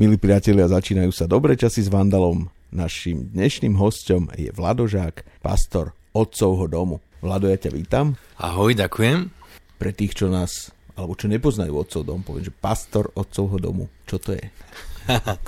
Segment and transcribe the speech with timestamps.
[0.00, 2.48] Milí priatelia, začínajú sa dobré časy s Vandalom.
[2.72, 7.04] Našim dnešným hostom je Vladožák, pastor Otcovho domu.
[7.20, 8.16] Vlado, ja ťa vítam.
[8.40, 9.28] Ahoj, ďakujem.
[9.76, 13.92] Pre tých, čo nás, alebo čo nepoznajú Otcov dom, poviem, že pastor Otcovho domu.
[14.08, 14.44] Čo to je?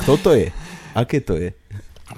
[0.04, 0.52] Kto to je?
[0.92, 1.56] Aké to je?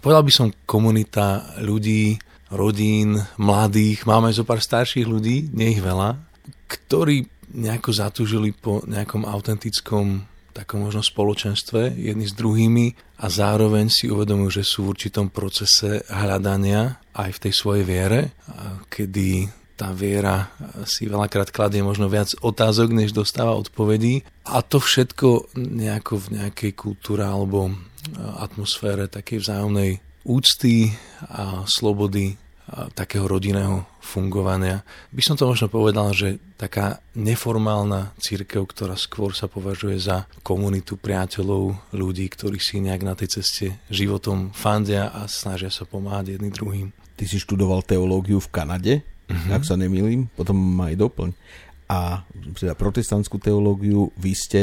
[0.03, 2.19] Povedal by som komunita ľudí,
[2.51, 6.19] rodín, mladých, máme zo pár starších ľudí, nie ich veľa,
[6.67, 14.07] ktorí nejako zatúžili po nejakom autentickom takom možno spoločenstve jedni s druhými a zároveň si
[14.07, 18.21] uvedomujú, že sú v určitom procese hľadania aj v tej svojej viere,
[18.87, 20.55] kedy tá viera
[20.87, 24.23] si veľakrát kladie možno viac otázok, než dostáva odpovedí.
[24.47, 27.75] A to všetko nejako v nejakej kultúre alebo
[28.39, 30.95] atmosfére takej vzájomnej úcty
[31.27, 32.39] a slobody
[32.95, 34.85] takého rodinného fungovania.
[35.09, 41.01] By som to možno povedal, že taká neformálna církev, ktorá skôr sa považuje za komunitu
[41.01, 46.53] priateľov, ľudí, ktorí si nejak na tej ceste životom fandia a snažia sa pomáhať jedným
[46.53, 46.89] druhým.
[47.17, 49.57] Ty si študoval teológiu v Kanade, uh-huh.
[49.57, 51.31] ak sa nemýlim, potom ma aj doplň.
[51.89, 52.23] A
[52.61, 54.61] teda protestantskú teológiu, vy ste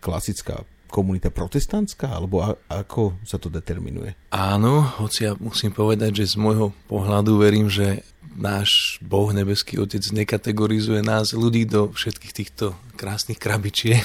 [0.00, 4.16] klasická komunita protestantská, alebo a, ako sa to determinuje?
[4.32, 8.02] Áno, hoci ja musím povedať, že z môjho pohľadu verím, že
[8.36, 14.02] náš Boh, nebeský Otec, nekategorizuje nás ľudí do všetkých týchto krásnych krabičiek,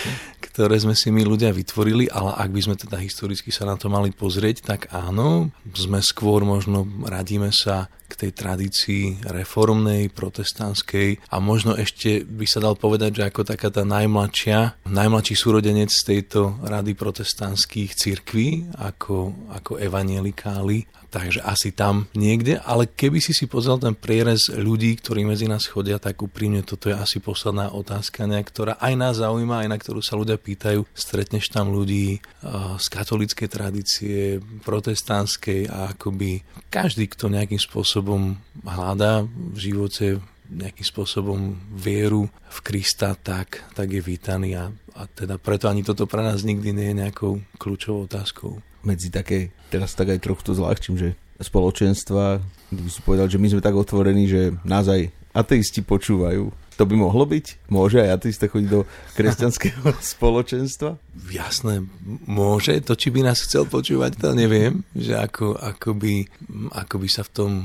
[0.48, 3.92] ktoré sme si my ľudia vytvorili, ale ak by sme teda historicky sa na to
[3.92, 11.30] mali pozrieť, tak áno, sme skôr možno radíme sa k tej tradícii reformnej, protestantskej.
[11.30, 16.58] A možno ešte by sa dal povedať, že ako taká tá najmladšia, najmladší súrodenec tejto
[16.66, 20.90] rady protestantských cirkví, ako, ako evanielikáli.
[21.10, 25.66] Takže asi tam niekde, ale keby si si pozrel ten prierez ľudí, ktorí medzi nás
[25.66, 29.76] chodia, tak úprimne toto je asi posledná otázka, nejak, ktorá aj nás zaujíma, aj na
[29.76, 30.86] ktorú sa ľudia pýtajú.
[30.94, 39.26] Stretneš tam ľudí uh, z katolíckej tradície, protestantskej a akoby každý, kto nejakým spôsobom hľadá
[39.26, 44.66] v živote nejakým spôsobom vieru v Krista, tak, tak je vítaný a,
[44.98, 49.52] a teda preto ani toto pre nás nikdy nie je nejakou kľúčovou otázkou medzi také,
[49.68, 51.08] teraz tak aj trochu to zľahčím, že
[51.40, 52.40] spoločenstva,
[52.72, 56.52] by si povedal, že my sme tak otvorení, že nás aj ateisti počúvajú.
[56.80, 57.68] To by mohlo byť?
[57.68, 60.96] Môže aj ateista chodiť do kresťanského spoločenstva?
[61.28, 61.84] Jasné,
[62.24, 62.72] môže.
[62.88, 64.80] To, či by nás chcel počúvať, to neviem.
[64.96, 66.24] Že ako, ako, by,
[66.72, 67.64] ako by sa v tom e,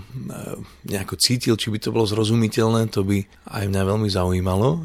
[0.91, 3.23] nejako cítil, či by to bolo zrozumiteľné, to by
[3.55, 4.83] aj mňa veľmi zaujímalo.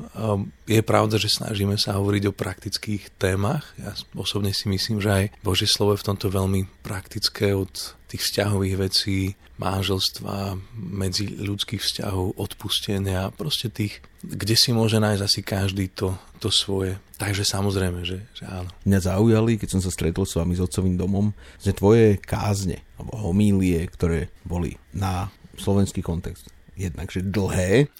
[0.70, 3.74] Je pravda, že snažíme sa hovoriť o praktických témach.
[3.74, 8.22] Ja osobne si myslím, že aj Božie slovo je v tomto veľmi praktické od tých
[8.22, 15.90] vzťahových vecí, manželstva, medzi ľudských vzťahov, odpustenia, proste tých, kde si môže nájsť asi každý
[15.90, 16.94] to, to svoje.
[17.18, 18.70] Takže samozrejme, že, že áno.
[18.86, 23.18] Mňa zaujali, keď som sa stretol s vami s otcovým domom, že tvoje kázne, alebo
[23.26, 26.46] homílie, ktoré boli na slovenský kontext,
[26.78, 27.92] jednakže dlhé,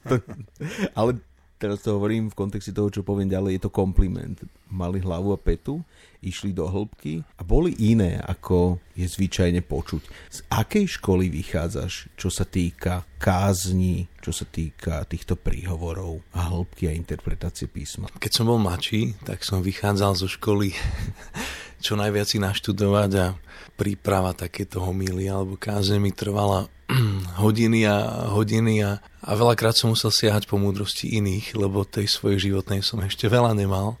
[0.98, 1.22] ale
[1.60, 4.40] teraz to hovorím v kontexte toho, čo poviem ďalej, je to kompliment.
[4.72, 5.84] Mali hlavu a petu
[6.24, 10.02] išli do hĺbky a boli iné, ako je zvyčajne počuť.
[10.32, 16.88] Z akej školy vychádzaš, čo sa týka kázni, čo sa týka týchto príhovorov a hĺbky
[16.88, 18.08] a interpretácie písma?
[18.16, 20.72] Keď som bol mladší, tak som vychádzal zo školy
[21.84, 23.26] čo najviac si naštudovať a
[23.74, 26.68] príprava takéto homíly alebo káze mi trvala
[27.42, 32.50] hodiny a hodiny a, a veľakrát som musel siahať po múdrosti iných, lebo tej svojej
[32.50, 33.96] životnej som ešte veľa nemal.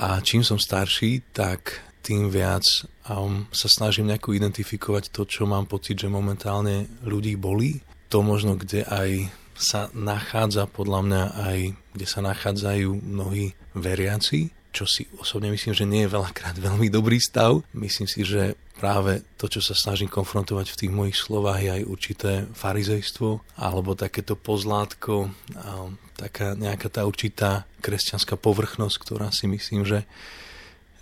[0.00, 2.64] A čím som starší, tak tým viac
[3.08, 7.80] um, sa snažím nejako identifikovať to, čo mám pocit, že momentálne ľudí bolí.
[8.12, 11.58] To možno, kde aj sa nachádza podľa mňa aj,
[11.96, 17.22] kde sa nachádzajú mnohí veriaci, čo si osobne myslím, že nie je veľakrát veľmi dobrý
[17.22, 17.62] stav.
[17.70, 21.82] Myslím si, že práve to, čo sa snažím konfrontovať v tých mojich slovách, je aj
[21.86, 25.30] určité farizejstvo alebo takéto pozlátko,
[26.18, 30.02] taká nejaká tá určitá kresťanská povrchnosť, ktorá si myslím, že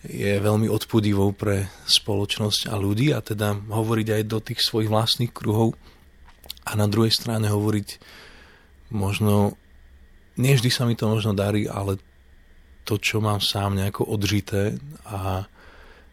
[0.04, 5.32] je veľmi odpudivou pre spoločnosť a ľudí a teda hovoriť aj do tých svojich vlastných
[5.32, 5.78] kruhov
[6.66, 7.88] a na druhej strane hovoriť
[8.92, 9.56] možno,
[10.36, 12.02] nie vždy sa mi to možno darí, ale
[12.82, 14.76] to, čo mám sám nejako odžité
[15.06, 15.46] a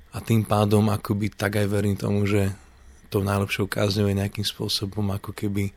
[0.10, 2.50] a tým pádom akoby tak aj verím tomu, že
[3.14, 5.70] to najlepšou kázňou je nejakým spôsobom ako keby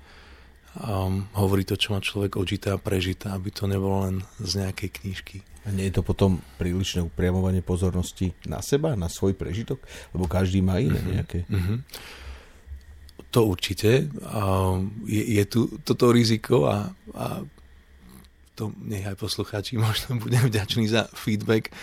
[0.80, 4.90] um, hovorí to, čo má človek odžité a prežité, aby to nebolo len z nejakej
[5.00, 5.36] knižky.
[5.62, 9.78] A nie je to potom prílišné upriamovanie pozornosti na seba, na svoj prežitok?
[10.10, 11.14] Lebo každý má iné mm-hmm.
[11.14, 11.38] nejaké.
[11.46, 11.78] Mm-hmm.
[13.32, 14.10] To určite.
[14.26, 17.46] Um, je, je tu toto riziko a, a
[18.62, 21.74] to nech aj poslucháči možno budem vďačný za feedback.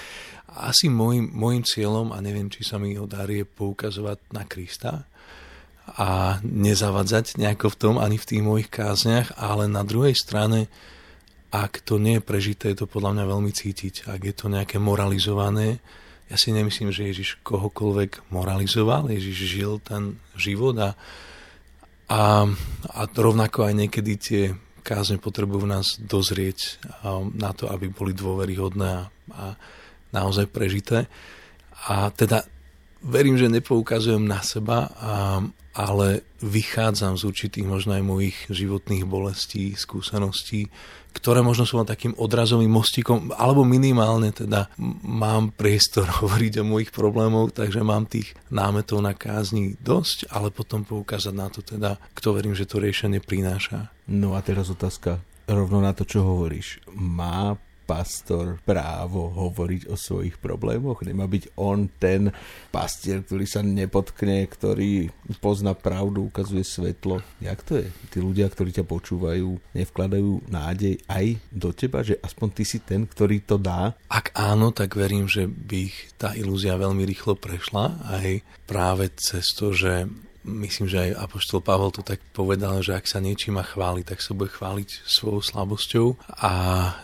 [0.49, 5.05] Asi môjim, môjim cieľom, a neviem, či sa mi ho darí, je poukazovať na Krista
[5.93, 10.69] a nezavadzať nejako v tom ani v tých mojich kázniach, ale na druhej strane,
[11.49, 14.09] ak to nie je prežité, je to podľa mňa veľmi cítiť.
[14.09, 15.81] Ak je to nejaké moralizované,
[16.29, 20.93] ja si nemyslím, že Ježiš kohokoľvek moralizoval, Ježiš žil ten život a,
[22.05, 22.45] a,
[22.89, 24.43] a rovnako aj niekedy tie
[24.89, 26.81] kázne potrebujú nás dozrieť
[27.37, 29.05] na to, aby boli dôveryhodné a,
[30.09, 31.05] naozaj prežité.
[31.85, 32.41] A teda
[33.05, 34.89] verím, že nepoukazujem na seba, a,
[35.77, 40.73] ale vychádzam z určitých možno aj mojich životných bolestí, skúseností,
[41.13, 44.71] ktoré možno sú takým odrazovým mostíkom, alebo minimálne teda
[45.05, 50.85] mám priestor hovoriť o mojich problémoch, takže mám tých námetov na kázni dosť, ale potom
[50.85, 53.91] poukázať na to teda, kto verím, že to riešenie prináša.
[54.09, 56.81] No a teraz otázka rovno na to, čo hovoríš.
[56.93, 57.57] Má
[57.89, 61.01] pastor právo hovoriť o svojich problémoch?
[61.01, 62.29] Nemá byť on ten
[62.69, 65.09] pastier, ktorý sa nepotkne, ktorý
[65.41, 67.25] pozná pravdu, ukazuje svetlo.
[67.41, 67.89] Jak to je?
[68.13, 73.09] Tí ľudia, ktorí ťa počúvajú, nevkladajú nádej aj do teba, že aspoň ty si ten,
[73.09, 73.97] ktorý to dá?
[74.05, 79.49] Ak áno, tak verím, že by ich tá ilúzia veľmi rýchlo prešla aj práve cez
[79.57, 80.05] to, že
[80.43, 84.19] myslím, že aj Apoštol Pavel to tak povedal, že ak sa niečím má chváliť, tak
[84.23, 86.07] sa bude chváliť svojou slabosťou
[86.39, 86.51] a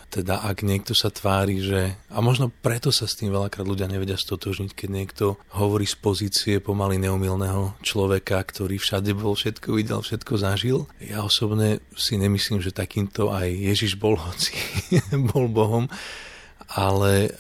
[0.10, 4.16] teda ak niekto sa tvári, že a možno preto sa s tým veľakrát ľudia nevedia
[4.16, 10.34] stotožniť, keď niekto hovorí z pozície pomaly neumilného človeka, ktorý všade bol, všetko videl, všetko
[10.40, 10.88] zažil.
[11.04, 14.56] Ja osobne si nemyslím, že takýmto aj Ježiš bol, hoci
[15.36, 15.92] bol Bohom,
[16.72, 17.36] ale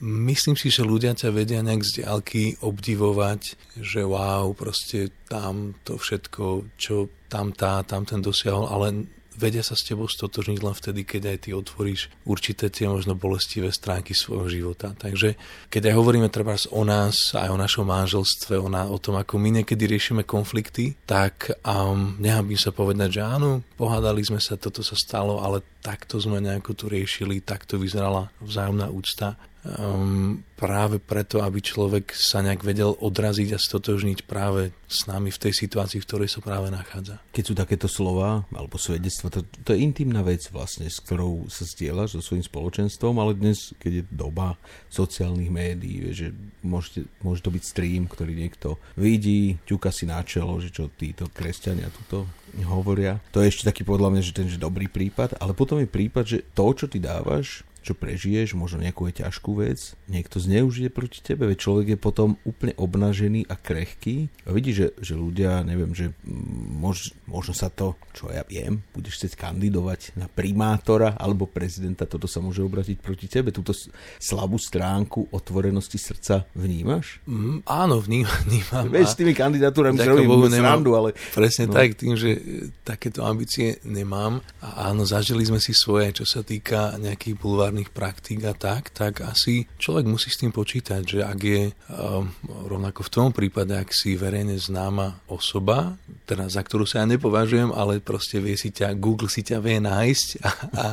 [0.00, 5.96] myslím si, že ľudia ťa vedia nejak z diálky obdivovať, že wow, proste tam to
[5.96, 11.04] všetko, čo tam tá, tam ten dosiahol, ale vedia sa s tebou stotožniť len vtedy,
[11.04, 14.96] keď aj ty otvoríš určité tie možno bolestivé stránky svojho života.
[14.96, 15.36] Takže
[15.68, 19.60] keď aj hovoríme treba o nás, aj o našom manželstve, o, o tom, ako my
[19.62, 24.96] niekedy riešime konflikty, tak um, nehambím sa povedať, že áno, pohádali sme sa, toto sa
[24.96, 29.36] stalo, ale takto sme nejako tu riešili, takto vyzerala vzájomná úcta
[29.78, 35.42] um, práve preto, aby človek sa nejak vedel odraziť a stotožniť práve s nami v
[35.42, 37.20] tej situácii, v ktorej sa práve nachádza.
[37.34, 41.66] Keď sú takéto slova alebo svedectva, to, to je intimná vec vlastne, s ktorou sa
[41.66, 44.56] zdieľaš so svojím spoločenstvom, ale dnes, keď je doba
[44.88, 46.32] sociálnych médií, že
[46.64, 51.28] môžete, môže to byť stream, ktorý niekto vidí, ťuka si na čelo, že čo títo
[51.28, 52.24] kresťania tuto
[52.64, 53.20] hovoria.
[53.36, 56.24] To je ešte taký podľa mňa, že ten že dobrý prípad, ale potom je prípad,
[56.24, 61.22] že to, čo ty dávaš, čo prežiješ, možno nejakú je ťažkú vec, niekto zneužije proti
[61.22, 65.94] tebe, veď človek je potom úplne obnažený a krehký a vidí, že, že ľudia, neviem,
[65.94, 72.10] že mož, možno sa to, čo ja viem, budeš chcieť kandidovať na primátora alebo prezidenta,
[72.10, 73.70] toto sa môže obratiť proti tebe, túto
[74.18, 77.22] slabú stránku otvorenosti srdca vnímaš?
[77.30, 78.34] Mm, áno, vnímam.
[78.50, 81.14] vnímam Vieš, s tými kandidatúrami si robím srandu, ale...
[81.36, 81.76] Presne no.
[81.76, 82.40] tak, tým, že
[82.82, 87.92] takéto ambície nemám a áno, zažili sme si svoje, čo sa týka nejakých bulvárnych správnych
[87.92, 91.62] praktík a tak, tak asi človek musí s tým počítať, že ak je
[91.92, 92.24] um,
[92.72, 97.76] rovnako v tom prípade, ak si verejne známa osoba, teda za ktorú sa ja nepovažujem,
[97.76, 100.86] ale proste vie si ťa, Google si ťa vie nájsť a, a,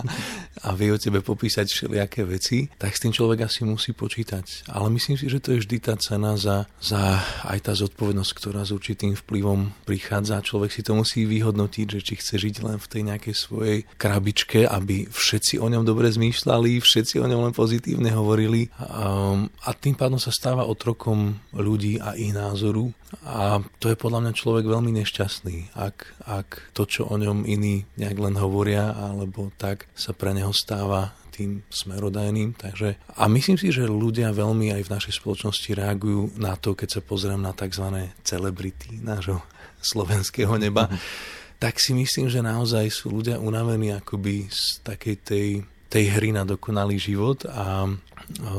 [0.67, 4.67] a vie o tebe popísať všelijaké veci, tak s tým človek asi musí počítať.
[4.67, 8.67] Ale myslím si, že to je vždy tá cena za, za aj tá zodpovednosť, ktorá
[8.67, 10.43] s určitým vplyvom prichádza.
[10.43, 14.67] Človek si to musí vyhodnotiť, že či chce žiť len v tej nejakej svojej krabičke,
[14.67, 19.93] aby všetci o ňom dobre zmýšľali, všetci o ňom len pozitívne hovorili um, a tým
[19.93, 24.91] pádom sa stáva otrokom ľudí a ich názoru a to je podľa mňa človek veľmi
[25.03, 30.33] nešťastný, ak, ak to, čo o ňom iní nejak len hovoria alebo tak sa pre
[30.33, 32.53] neho stáva tým smerodajným.
[32.53, 36.99] Takže, a myslím si, že ľudia veľmi aj v našej spoločnosti reagujú na to, keď
[36.99, 38.13] sa pozriem na tzv.
[38.21, 39.41] celebrity nášho
[39.81, 41.57] slovenského neba, mm-hmm.
[41.57, 45.47] tak si myslím, že naozaj sú ľudia unavení akoby z takej tej
[45.93, 47.85] tej hry na dokonalý život a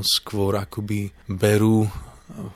[0.06, 1.82] skôr akoby berú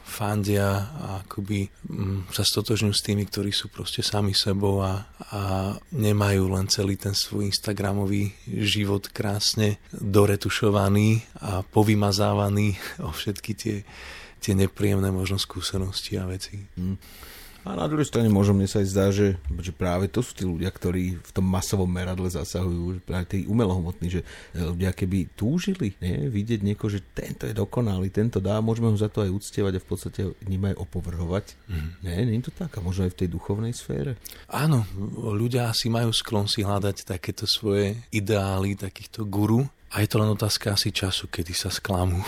[0.06, 5.04] fandia a akoby mm, sa stotožňujú s tými, ktorí sú proste sami sebou a,
[5.34, 5.40] a
[5.92, 13.76] nemajú len celý ten svoj Instagramový život krásne doretušovaný a povymazávaný o všetky tie,
[14.40, 16.64] tie nepríjemné možno skúsenosti a veci.
[16.78, 16.96] Mm.
[17.68, 20.48] A na druhej strane možno mne sa aj zdá, že, že práve to sú tí
[20.48, 24.24] ľudia, ktorí v tom masovom meradle zasahujú, že práve tí umelohmotní, že
[24.56, 29.12] ľudia keby túžili nie, vidieť niekoho, že tento je dokonalý, tento dá, môžeme ho za
[29.12, 31.44] to aj uctievať a v podstate ním aj opovrhovať.
[31.68, 31.90] Mm.
[32.00, 34.16] Nie, nie je to tak a možno aj v tej duchovnej sfére.
[34.48, 34.88] Áno,
[35.36, 40.28] ľudia asi majú sklon si hľadať takéto svoje ideály, takýchto guru, a je to len
[40.28, 42.20] otázka asi času, kedy sa sklamú.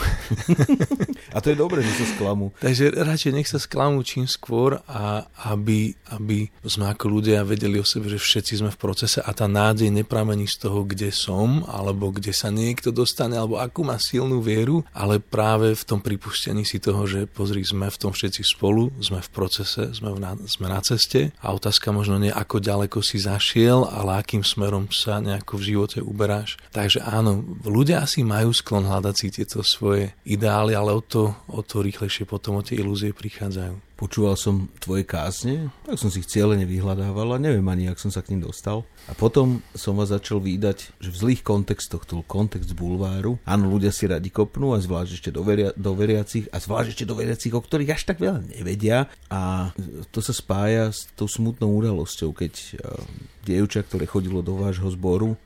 [1.36, 2.56] a to je dobré, že sa sklamú.
[2.56, 7.84] Takže radšej nech sa sklamú čím skôr a aby, aby sme ako ľudia vedeli o
[7.84, 12.08] sebe, že všetci sme v procese a tá nádej nepramení z toho, kde som, alebo
[12.08, 16.80] kde sa niekto dostane, alebo akú má silnú vieru, ale práve v tom pripustení si
[16.80, 20.72] toho, že pozri, sme v tom všetci spolu, sme v procese, sme, v na, sme
[20.72, 25.60] na ceste a otázka možno nie, ako ďaleko si zašiel, ale akým smerom sa nejako
[25.60, 26.56] v živote uberáš.
[26.72, 31.60] Takže áno, ľudia asi majú sklon hľadať si tieto svoje ideály, ale o to, o
[31.60, 36.30] to rýchlejšie potom o tie ilúzie prichádzajú počúval som tvoje kázne, tak som si ich
[36.32, 38.88] cieľene vyhľadával a neviem ani, ak som sa k ním dostal.
[39.04, 43.92] A potom som vás začal výdať, že v zlých kontextoch, to kontext bulváru, áno, ľudia
[43.92, 47.52] si radi kopnú a zvlášť ešte do, veria, do veriacich a zvlášť ešte do veriacich,
[47.52, 49.76] o ktorých až tak veľa nevedia a
[50.08, 53.04] to sa spája s tou smutnou udalosťou, keď uh,
[53.44, 55.36] dievča, ktoré chodilo do vášho zboru,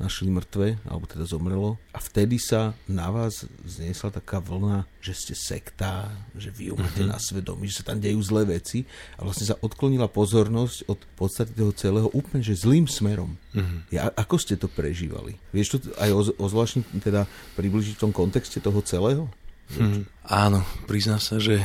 [0.00, 1.76] našli mŕtve, alebo teda zomrelo.
[1.92, 7.04] A vtedy sa na vás zniesla taká vlna, že ste sekta, že vy ju máte
[7.04, 7.12] mm-hmm.
[7.12, 11.52] na svedomí, že sa tam dejú zlé veci a vlastne sa odklonila pozornosť od podstate
[11.52, 13.36] toho celého úplne, že zlým smerom.
[13.52, 13.80] Mm-hmm.
[13.92, 15.36] Ja, ako ste to prežívali?
[15.52, 17.28] Vieš to aj ozvláštne teda
[17.60, 19.28] približiť v tom kontexte toho celého?
[19.78, 21.62] Mm, áno, priznám sa, že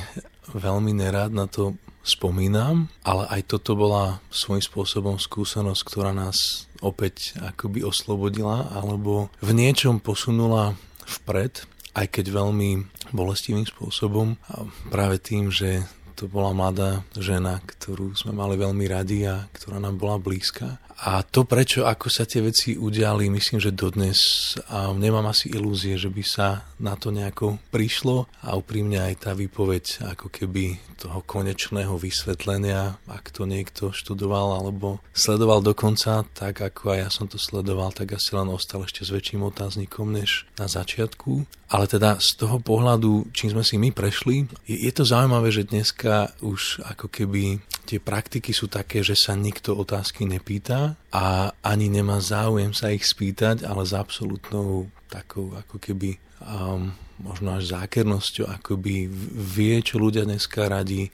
[0.54, 1.74] veľmi nerád na to
[2.06, 9.52] spomínam, ale aj toto bola svojím spôsobom skúsenosť, ktorá nás opäť akoby oslobodila alebo v
[9.58, 11.66] niečom posunula vpred,
[11.98, 14.38] aj keď veľmi bolestivým spôsobom.
[14.54, 15.84] A práve tým, že
[16.16, 20.80] to bola mladá žena, ktorú sme mali veľmi radi a ktorá nám bola blízka.
[21.04, 26.00] A to, prečo, ako sa tie veci udiali, myslím, že dodnes a nemám asi ilúzie,
[26.00, 31.20] že by sa na to nejako prišlo a úprimne aj tá výpoveď ako keby toho
[31.28, 37.36] konečného vysvetlenia, ak to niekto študoval alebo sledoval dokonca, tak ako aj ja som to
[37.36, 41.44] sledoval, tak asi len ostal ešte s väčším otáznikom než na začiatku.
[41.66, 45.68] Ale teda z toho pohľadu, čím sme si my prešli, je, je to zaujímavé, že
[45.68, 47.60] dneska už ako keby
[47.90, 53.08] tie praktiky sú také, že sa nikto otázky nepýta a ani nemá záujem sa ich
[53.08, 59.08] spýtať, ale s absolútnou takou ako keby um, možno až zákernosťou, akoby
[59.56, 61.08] vie, čo ľudia dneska radi.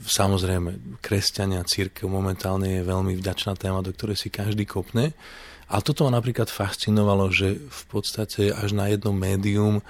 [0.00, 5.12] Samozrejme, kresťania, církev momentálne je veľmi vďačná téma, do ktorej si každý kopne.
[5.72, 9.80] A toto ma napríklad fascinovalo, že v podstate až na jedno médium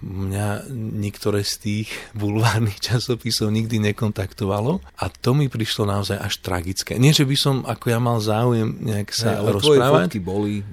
[0.00, 1.88] mňa niektoré z tých
[2.20, 6.96] bulvárnych časopisov nikdy nekontaktovalo a to mi prišlo naozaj až tragické.
[6.96, 10.18] Nie, že by som ako ja mal záujem nejak sa ne, ale rozprávať.
[10.24, 10.64] boli...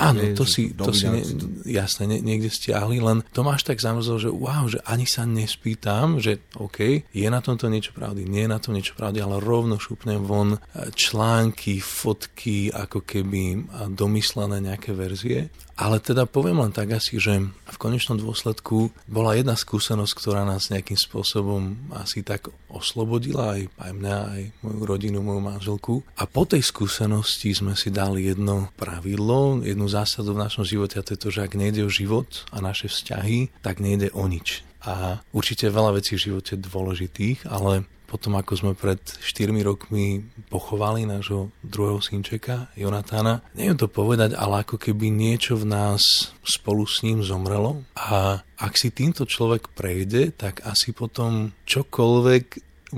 [0.00, 1.20] Áno, to si, to si ne,
[1.68, 6.16] jasne, ne, niekde stiahli, len to máš tak zamrzol, že wow, že ani sa nespýtam,
[6.16, 9.76] že OK, je na tomto niečo pravdy, nie je na tom niečo pravdy, ale rovno
[9.76, 10.56] šupnem von
[10.96, 17.76] články, fotky, ako keby domyslené nejaké verzie ale teda poviem len tak asi, že v
[17.80, 24.16] konečnom dôsledku bola jedna skúsenosť, ktorá nás nejakým spôsobom asi tak oslobodila, aj, aj mňa,
[24.36, 25.94] aj moju rodinu, moju manželku.
[26.20, 31.04] A po tej skúsenosti sme si dali jedno pravidlo, jednu zásadu v našom živote a
[31.06, 34.60] to je to, že ak nejde o život a naše vzťahy, tak nejde o nič.
[34.84, 41.06] A určite veľa vecí v živote dôležitých, ale potom ako sme pred 4 rokmi pochovali
[41.06, 43.46] nášho druhého synčeka, Jonatána.
[43.54, 47.86] Neviem to povedať, ale ako keby niečo v nás spolu s ním zomrelo.
[47.94, 52.44] A ak si týmto človek prejde, tak asi potom čokoľvek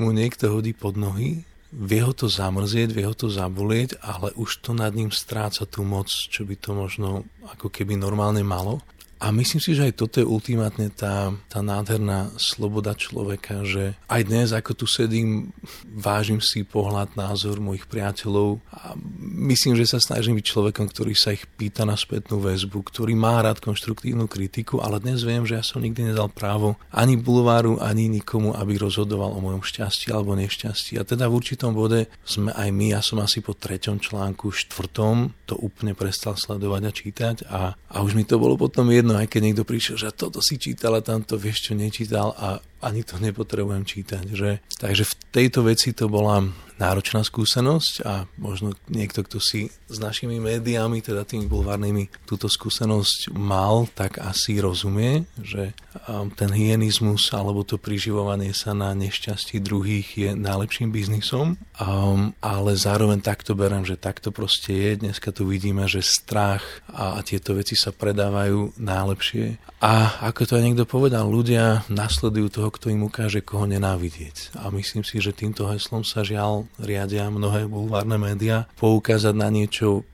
[0.00, 4.60] mu niekto hodí pod nohy, vie ho to zamrzieť, vie ho to zabolieť, ale už
[4.60, 8.84] to nad ním stráca tú moc, čo by to možno ako keby normálne malo.
[9.22, 14.22] A myslím si, že aj toto je ultimátne tá, tá nádherná sloboda človeka, že aj
[14.26, 15.54] dnes, ako tu sedím,
[15.86, 18.98] vážim si pohľad, názor mojich priateľov a
[19.46, 23.38] myslím, že sa snažím byť človekom, ktorý sa ich pýta na spätnú väzbu, ktorý má
[23.46, 28.10] rád konštruktívnu kritiku, ale dnes viem, že ja som nikdy nedal právo ani bulváru, ani
[28.10, 30.98] nikomu, aby rozhodoval o mojom šťastí alebo nešťastí.
[30.98, 35.46] A teda v určitom bode sme aj my, ja som asi po treťom článku, štvrtom
[35.46, 39.28] to úplne prestal sledovať a čítať a, a už mi to bolo potom jedno, aj
[39.28, 43.16] keď niekto prišiel, že toto si čítal a tamto vieš čo nečítal a ani to
[43.22, 44.24] nepotrebujem čítať.
[44.34, 44.50] Že?
[44.76, 46.42] Takže v tejto veci to bola
[46.82, 53.30] náročná skúsenosť a možno niekto, kto si s našimi médiami, teda tými bulvárnymi, túto skúsenosť
[53.38, 55.78] mal, tak asi rozumie, že
[56.10, 62.70] um, ten hyenizmus alebo to priživovanie sa na nešťastí druhých je najlepším biznisom, um, ale
[62.74, 64.90] zároveň takto berem, že takto proste je.
[65.06, 69.60] Dneska tu vidíme, že strach a, tieto veci sa predávajú najlepšie.
[69.78, 74.56] A ako to aj niekto povedal, ľudia nasledujú toho, kto im ukáže, koho nenávidieť.
[74.56, 80.08] A myslím si, že týmto heslom sa žiaľ riadia mnohé bulvárne médiá, poukázať na niečo,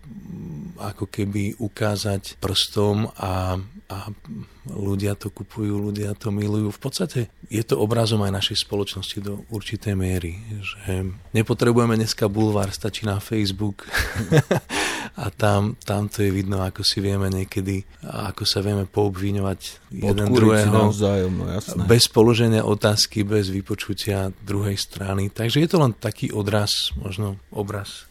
[0.79, 4.13] ako keby ukázať prstom a, a
[4.69, 6.69] ľudia to kupujú, ľudia to milujú.
[6.69, 12.69] V podstate je to obrazom aj našej spoločnosti do určitej miery, že nepotrebujeme dneska bulvár,
[12.69, 13.89] stačí na Facebook
[15.25, 20.27] a tam, tam to je vidno, ako si vieme niekedy, ako sa vieme poobviňovať jeden
[20.37, 21.83] druhého navzájom, no jasné.
[21.89, 25.33] bez položenia otázky, bez vypočutia druhej strany.
[25.33, 28.05] Takže je to len taký odraz, možno obraz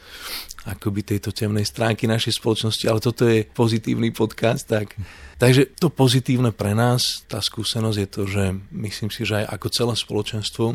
[0.67, 4.99] akoby tejto temnej stránky našej spoločnosti, ale toto je pozitívny podcast, tak
[5.37, 9.67] Takže to pozitívne pre nás, tá skúsenosť je to, že myslím si, že aj ako
[9.69, 10.65] celé spoločenstvo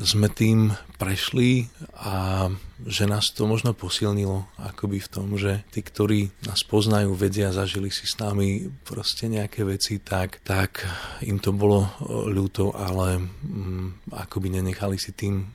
[0.00, 1.68] sme tým prešli
[2.00, 2.48] a
[2.84, 7.88] že nás to možno posilnilo akoby v tom, že tí, ktorí nás poznajú, vedia, zažili
[7.88, 10.82] si s nami proste nejaké veci, tak, tak
[11.22, 11.86] im to bolo
[12.28, 15.46] ľúto, ale mm, akoby nenechali si tým e,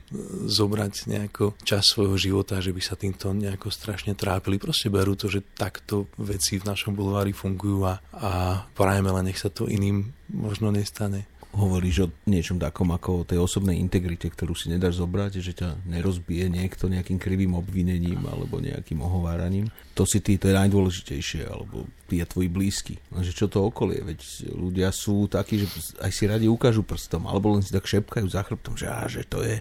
[0.48, 4.56] zobrať nejako čas svojho života, že by sa týmto nejako strašne trápili.
[4.56, 8.19] Proste berú to, že takto veci v našom bulvári fungujú a, a
[8.76, 13.42] prajeme len nech sa to iným možno nestane hovoríš o niečom takom ako o tej
[13.42, 19.02] osobnej integrite, ktorú si nedáš zobrať, že ťa nerozbije niekto nejakým krivým obvinením alebo nejakým
[19.02, 19.66] ohováraním.
[19.98, 22.94] To si ty, to je najdôležitejšie, alebo tí a tvoji blízky.
[23.10, 25.66] Lenže čo to okolie, veď ľudia sú takí, že
[25.98, 29.26] aj si radi ukážu prstom, alebo len si tak šepkajú za chrbtom, že, á, že
[29.26, 29.58] to je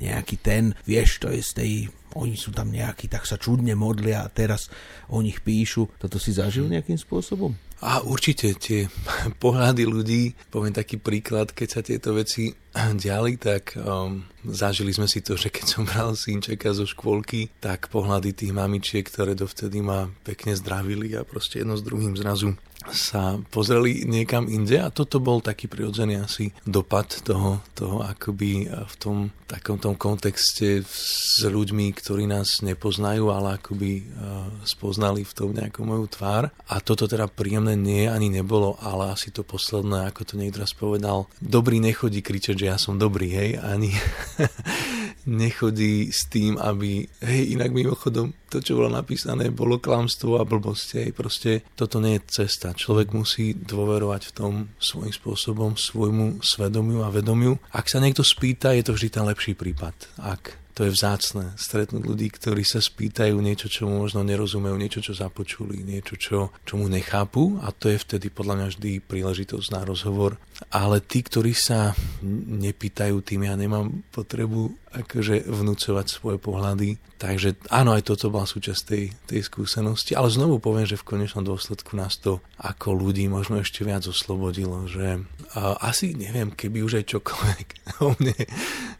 [0.00, 1.72] nejaký ten, vieš, to je z tej
[2.16, 4.72] oni sú tam nejakí, tak sa čudne modlia a teraz
[5.12, 5.92] o nich píšu.
[6.00, 7.52] Toto si zažil nejakým spôsobom?
[7.84, 8.88] A určite tie
[9.42, 12.52] pohľady ľudí, poviem taký príklad, keď sa tieto veci
[13.02, 17.88] diali, tak um, zažili sme si to, že keď som bral synčeka zo škôlky, tak
[17.88, 22.54] pohľady tých mamičiek, ktoré dovtedy ma pekne zdravili a proste jedno s druhým zrazu
[22.92, 28.94] sa pozreli niekam inde a toto bol taký prirodzený asi dopad toho, toho akoby v
[29.00, 34.02] tom takom tom kontexte s ľuďmi, ktorí nás nepoznajú, ale akoby
[34.66, 36.50] spoznali v tom nejakú moju tvár.
[36.66, 40.74] A toto teda príjemné nie ani nebolo, ale asi to posledné, ako to niekto raz
[40.74, 43.94] povedal, dobrý nechodí kričať, že ja som dobrý, hej, ani
[45.26, 50.88] nechodí s tým, aby, hej, inak mimochodom to, čo bolo napísané, bolo klamstvo a blbosť.
[51.02, 51.08] Hej.
[51.18, 52.74] Proste toto nie je cesta.
[52.74, 57.58] Človek musí dôverovať v tom svojím spôsobom, svojmu svedomiu a vedomiu.
[57.74, 59.94] Ak sa niekto spýta, je to vždy ten lepší prípad.
[60.22, 61.56] Ak to je vzácne.
[61.56, 66.76] Stretnúť ľudí, ktorí sa spýtajú niečo, čo možno nerozumejú, niečo, čo započuli, niečo, čo, čo
[66.76, 70.36] mu nechápu a to je vtedy podľa mňa vždy príležitosť na rozhovor.
[70.72, 71.92] Ale tí, ktorí sa
[72.24, 74.72] nepýtajú, tým ja nemám potrebu
[75.04, 76.96] akože vnúcovať svoje pohľady.
[77.20, 81.44] Takže áno, aj toto bola súčasť tej, tej skúsenosti, ale znovu poviem, že v konečnom
[81.44, 87.04] dôsledku nás to ako ľudí možno ešte viac oslobodilo, že uh, asi neviem, keby už
[87.04, 87.66] aj čokoľvek
[88.04, 88.36] o mne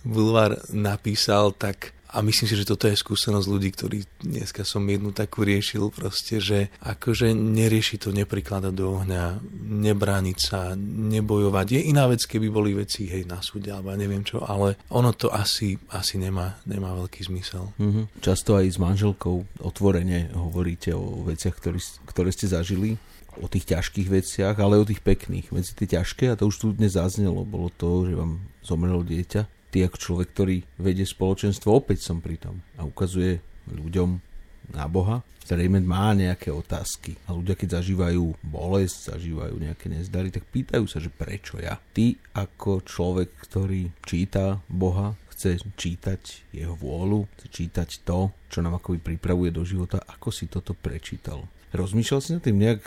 [0.04, 5.12] Bulvár napísal, tak a myslím si, že toto je skúsenosť ľudí, ktorí dneska som jednu
[5.12, 9.44] takú riešil proste, že akože nerieši to neprikladať do ohňa,
[9.84, 11.66] nebrániť sa, nebojovať.
[11.76, 15.28] Je iná vec, keby boli veci hej, na súde alebo neviem čo, ale ono to
[15.28, 17.68] asi, asi nemá, nemá veľký zmysel.
[17.76, 18.24] Mm-hmm.
[18.24, 22.96] Často aj s manželkou otvorene hovoríte o veciach, ktorý, ktoré ste zažili
[23.36, 25.52] o tých ťažkých veciach, ale o tých pekných.
[25.52, 29.55] Medzi tie ťažké, a to už tu dnes zaznelo, bolo to, že vám zomrelo dieťa
[29.76, 34.24] ty ako človek, ktorý vedie spoločenstvo, opäť som pri tom a ukazuje ľuďom
[34.72, 37.20] na Boha, zrejme má nejaké otázky.
[37.28, 41.76] A ľudia, keď zažívajú bolesť, zažívajú nejaké nezdary, tak pýtajú sa, že prečo ja?
[41.92, 48.80] Ty ako človek, ktorý číta Boha, chce čítať jeho vôľu, chce čítať to, čo nám
[48.80, 51.44] akoby pripravuje do života, ako si toto prečítal?
[51.76, 52.80] Rozmýšľal si na tým nejak...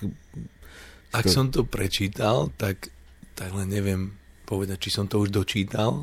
[1.13, 2.89] Ak som to prečítal, tak,
[3.37, 4.18] tak len neviem,
[4.49, 6.01] povedať, či som to už dočítal.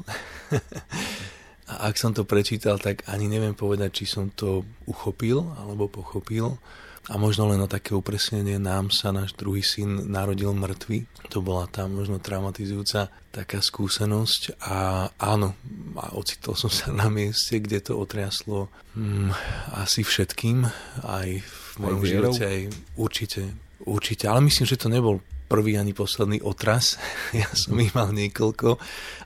[1.66, 6.62] A ak som to prečítal, tak ani neviem povedať, či som to uchopil alebo pochopil.
[7.06, 11.06] A možno len na také upresnenie, nám sa náš druhý syn narodil mŕtvy.
[11.30, 14.59] To bola tá možno traumatizujúca taká skúsenosť.
[14.66, 15.54] A áno,
[15.98, 19.30] a ocitol som sa na mieste, kde to otriaslo hmm,
[19.78, 20.66] asi všetkým,
[21.06, 22.61] aj v mojom živote, aj
[22.98, 23.42] určite,
[23.87, 24.26] určite.
[24.26, 26.98] Ale myslím, že to nebol prvý ani posledný otras,
[27.35, 28.76] ja som ich mal niekoľko.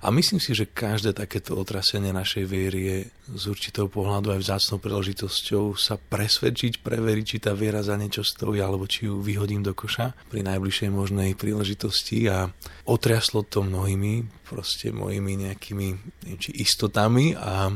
[0.05, 2.99] A myslím si, že každé takéto otrasenie našej viery je
[3.35, 8.59] z určitého pohľadu aj vzácnou príležitosťou sa presvedčiť, preveriť, či tá viera za niečo stojí,
[8.59, 12.27] alebo či ju vyhodím do koša pri najbližšej možnej príležitosti.
[12.31, 12.51] A
[12.89, 15.89] otriaslo to mnohými, proste mojimi nejakými
[16.27, 17.35] neviem, či istotami.
[17.39, 17.71] A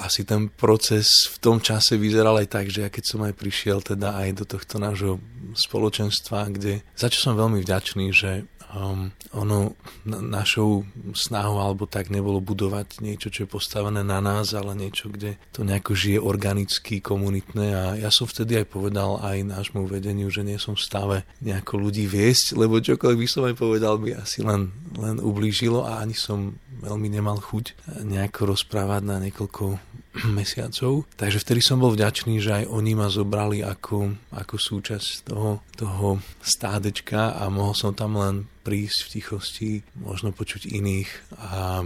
[0.00, 3.84] asi ten proces v tom čase vyzeral aj tak, že ja keď som aj prišiel
[3.84, 5.20] teda aj do tohto nášho
[5.52, 12.40] spoločenstva, kde, za čo som veľmi vďačný, že um, ono našou snahou alebo tak nebolo
[12.40, 17.66] budovať niečo, čo je postavené na nás, ale niečo, kde to nejako žije organicky, komunitné
[17.72, 21.88] a ja som vtedy aj povedal aj nášmu vedeniu, že nie som v stave nejako
[21.88, 26.16] ľudí viesť, lebo čokoľvek by som aj povedal, by asi len, len ublížilo a ani
[26.16, 29.78] som veľmi nemal chuť nejako rozprávať na niekoľko
[30.38, 31.06] mesiacov.
[31.14, 36.18] Takže vtedy som bol vďačný, že aj oni ma zobrali ako, ako súčasť toho, toho
[36.42, 41.10] stádečka a mohol som tam len prísť v tichosti, možno počuť iných
[41.42, 41.82] a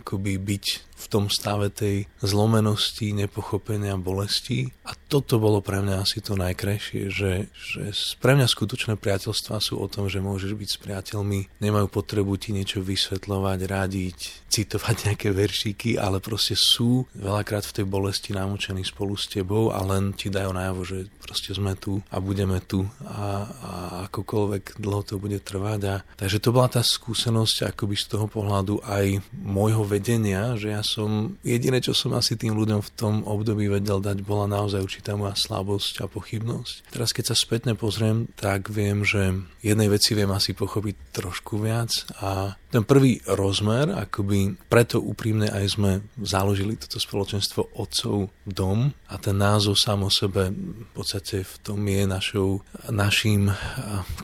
[0.00, 0.64] akoby byť
[0.96, 4.72] v tom stave tej zlomenosti, nepochopenia, bolesti.
[4.88, 7.84] A toto bolo pre mňa asi to najkrajšie, že, že
[8.16, 12.56] pre mňa skutočné priateľstvá sú o tom, že môžeš byť s priateľmi, nemajú potrebu ti
[12.56, 19.14] niečo vysvetľovať, radiť, citovať nejaké veršíky, ale proste sú veľakrát v tej bolesti namočení spolu
[19.20, 23.44] s tebou a len ti dajú najavo, že proste sme tu a budeme tu a,
[23.44, 23.72] a
[24.08, 25.80] akokoľvek dlho to bude trvať.
[25.84, 30.85] A, takže to bola tá skúsenosť akoby z toho pohľadu aj môjho vedenia, že ja
[30.86, 35.18] som, jediné, čo som asi tým ľuďom v tom období vedel dať, bola naozaj určitá
[35.18, 36.94] moja slabosť a pochybnosť.
[36.94, 39.34] Teraz, keď sa spätne pozriem, tak viem, že
[39.66, 41.90] jednej veci viem asi pochopiť trošku viac
[42.22, 49.16] a ten prvý rozmer, akoby preto úprimne aj sme založili toto spoločenstvo Otcov dom a
[49.16, 52.60] ten názov sám o sebe v podstate v tom je našou,
[52.92, 53.48] našim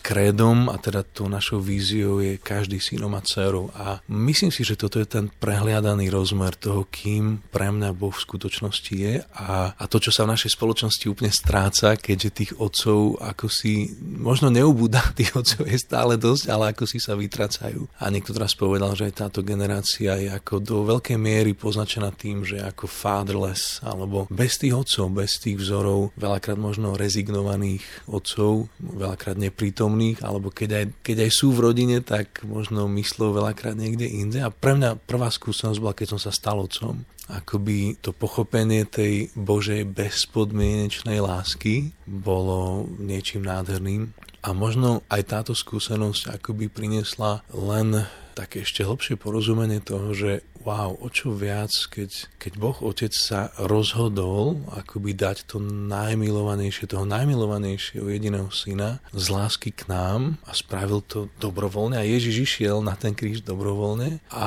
[0.04, 4.76] krédom a teda tou našou víziou je každý synom a dcerou a myslím si, že
[4.76, 9.84] toto je ten prehliadaný rozmer toho, kým pre mňa Boh v skutočnosti je a, a
[9.88, 15.00] to, čo sa v našej spoločnosti úplne stráca, keďže tých otcov ako si možno neubúda,
[15.18, 17.86] tých otcov je stále dosť, ale ako si sa vytracajú.
[17.96, 22.58] A niekto raz povedal, že táto generácia je ako do veľkej miery poznačená tým, že
[22.58, 30.26] ako fatherless, alebo bez tých otcov, bez tých vzorov, veľakrát možno rezignovaných otcov, veľakrát neprítomných,
[30.26, 34.42] alebo keď aj, keď aj sú v rodine, tak možno myslou veľakrát niekde inde.
[34.42, 37.06] A pre mňa prvá skúsenosť bola, keď som sa stal otcom.
[37.30, 44.10] Akoby to pochopenie tej Božej bezpodmienečnej lásky bolo niečím nádherným.
[44.42, 48.02] A možno aj táto skúsenosť akoby priniesla len
[48.32, 53.50] také ešte hlbšie porozumenie toho, že wow, o čo viac, keď, keď Boh Otec sa
[53.58, 61.02] rozhodol akoby dať to najmilovanejšie, toho najmilovanejšieho jediného syna z lásky k nám a spravil
[61.02, 64.46] to dobrovoľne a Ježiš išiel na ten kríž dobrovoľne a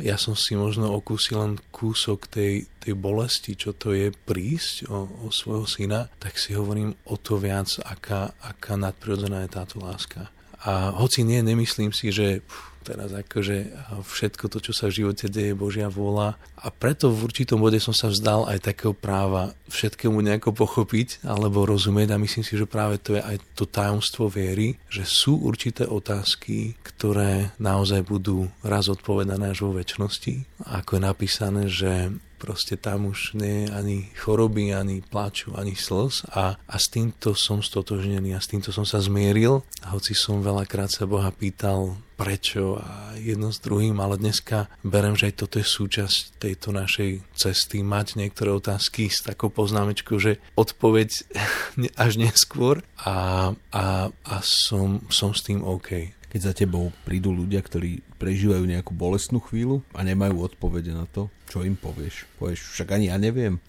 [0.00, 5.26] ja som si možno okúsil len kúsok tej, tej bolesti, čo to je prísť o,
[5.26, 10.30] o svojho syna, tak si hovorím o to viac, aká, aká nadprirodzená je táto láska.
[10.66, 12.42] A hoci nie, nemyslím si, že
[12.86, 13.74] teraz akože
[14.06, 16.38] všetko to, čo sa v živote deje, je Božia vôľa.
[16.62, 21.66] A preto v určitom bode som sa vzdal aj takého práva všetkému nejako pochopiť alebo
[21.66, 25.82] rozumieť a myslím si, že práve to je aj to tajomstvo viery, že sú určité
[25.82, 30.46] otázky, ktoré naozaj budú raz odpovedané až vo väčšnosti.
[30.70, 32.14] Ako je napísané, že
[32.46, 37.34] proste tam už nie je ani choroby, ani plaču, ani slz a, a s týmto
[37.34, 39.66] som stotožnený a s týmto som sa zmieril.
[39.82, 45.18] A hoci som veľakrát sa Boha pýtal prečo a jedno s druhým, ale dneska berem,
[45.18, 50.40] že aj toto je súčasť tejto našej cesty, mať niektoré otázky s takou poznámečkou, že
[50.56, 51.10] odpoveď
[52.06, 57.64] až neskôr a, a, a som, som s tým OK keď za tebou prídu ľudia,
[57.64, 62.28] ktorí prežívajú nejakú bolestnú chvíľu a nemajú odpovede na to, čo im povieš?
[62.36, 63.56] Povieš, však ani ja neviem.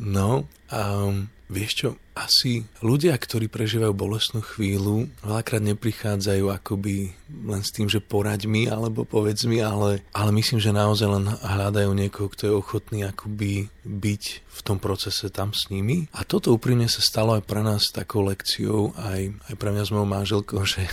[0.00, 7.74] no, um, Vieš čo, asi ľudia, ktorí prežívajú bolestnú chvíľu, veľakrát neprichádzajú akoby len s
[7.74, 12.30] tým, že poraď mi alebo povedz mi, ale, ale myslím, že naozaj len hľadajú niekoho,
[12.30, 16.06] kto je ochotný akoby byť v tom procese tam s nimi.
[16.14, 19.90] A toto úprimne sa stalo aj pre nás takou lekciou, aj, aj pre mňa s
[19.90, 20.86] mojou manželkou, že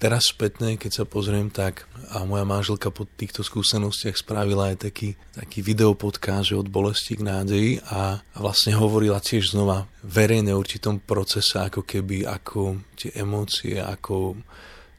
[0.00, 5.12] Teraz spätne, keď sa pozriem, tak a moja manželka po týchto skúsenostiach spravila aj taký,
[5.36, 11.04] taký videopodcast, že od bolesti k nádeji a, a vlastne hovorila tiež znova verejne určitom
[11.04, 14.40] procese, ako keby, ako tie emócie, ako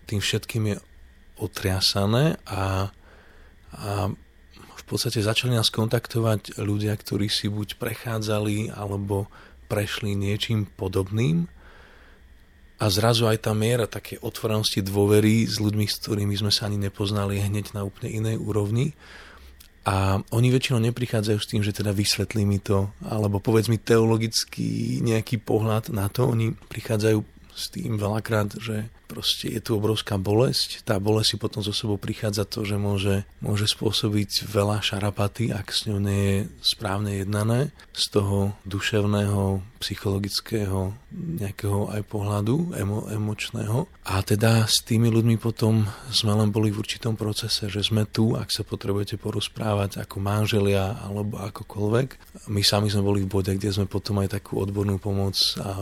[0.05, 0.77] tým všetkým je
[1.41, 2.93] otriasané a,
[3.73, 4.13] a
[4.53, 9.25] v podstate začali nás kontaktovať ľudia, ktorí si buď prechádzali alebo
[9.65, 11.49] prešli niečím podobným
[12.81, 16.81] a zrazu aj tá miera také otvorenosti dôvery s ľuďmi, s ktorými sme sa ani
[16.81, 18.97] nepoznali hneď na úplne inej úrovni.
[19.85, 24.97] A oni väčšinou neprichádzajú s tým, že teda vysvetlí mi to, alebo povedz mi teologický
[25.01, 26.25] nejaký pohľad na to.
[26.25, 27.21] Oni prichádzajú
[27.53, 30.87] s tým veľakrát, že proste je tu obrovská bolesť.
[30.87, 35.67] Tá bolesť si potom zo sebou prichádza to, že môže, môže spôsobiť veľa šarapaty, ak
[35.75, 37.75] s ňou nie je správne jednané.
[37.91, 43.89] Z toho duševného, psychologického, nejakého aj pohľadu emo, emočného.
[44.07, 48.37] A teda s tými ľuďmi potom sme len boli v určitom procese, že sme tu,
[48.37, 52.07] ak sa potrebujete porozprávať ako manželia alebo akokoľvek.
[52.53, 55.35] My sami sme boli v bode, kde sme potom aj takú odbornú pomoc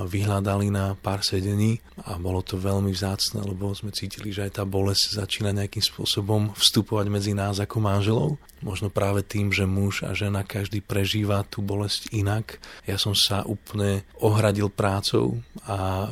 [0.07, 4.51] vyhľadali na pár sedení a bolo to veľmi vzácne vzácne, lebo sme cítili, že aj
[4.55, 8.39] tá bolesť začína nejakým spôsobom vstupovať medzi nás ako manželov.
[8.59, 12.59] Možno práve tým, že muž a žena každý prežíva tú bolesť inak.
[12.83, 16.09] Ja som sa úplne ohradil prácou a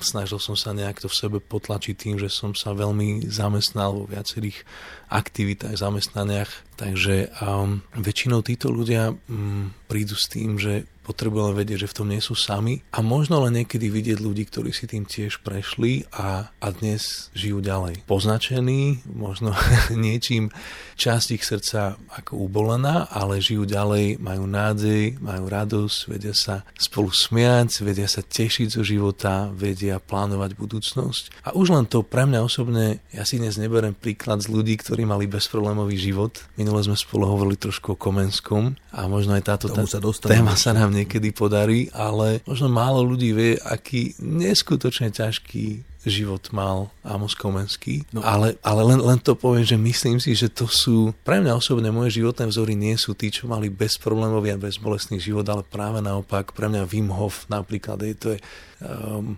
[0.00, 4.04] snažil som sa nejak to v sebe potlačiť tým, že som sa veľmi zamestnal vo
[4.08, 4.64] viacerých
[5.10, 6.50] aktivitách, zamestnaniach.
[6.80, 11.96] Takže um, väčšinou títo ľudia um, prídu s tým, že potrebujú len vedieť, že v
[11.98, 16.06] tom nie sú sami a možno len niekedy vidieť ľudí, ktorí si tým tiež prešli
[16.14, 18.06] a, a dnes žijú ďalej.
[18.06, 19.50] Poznačení, možno
[19.90, 20.54] niečím
[20.94, 27.10] časť ich srdca ako ubolená, ale žijú ďalej, majú nádej, majú radosť, vedia sa spolu
[27.10, 31.50] smiať, vedia sa tešiť zo života, vedia plánovať budúcnosť.
[31.50, 35.02] A už len to pre mňa osobne, ja si dnes neberem príklad z ľudí, ktorí
[35.02, 36.38] mali bezproblémový život.
[36.54, 39.98] Minule sme spolu hovorili trošku o Komenskom a možno aj táto tá, sa
[40.30, 46.88] téma sa nám niekedy podarí, ale možno málo ľudí vie, aký neskutočne ťažký život mal
[47.04, 48.08] Amos Komenský.
[48.14, 48.24] No.
[48.24, 51.92] Ale, ale len, len to poviem, že myslím si, že to sú, pre mňa osobne
[51.92, 56.56] moje životné vzory nie sú tí, čo mali bezproblémový a bezbolestný život, ale práve naopak,
[56.56, 58.38] pre mňa Wim Hof napríklad, je to je
[58.80, 59.36] um,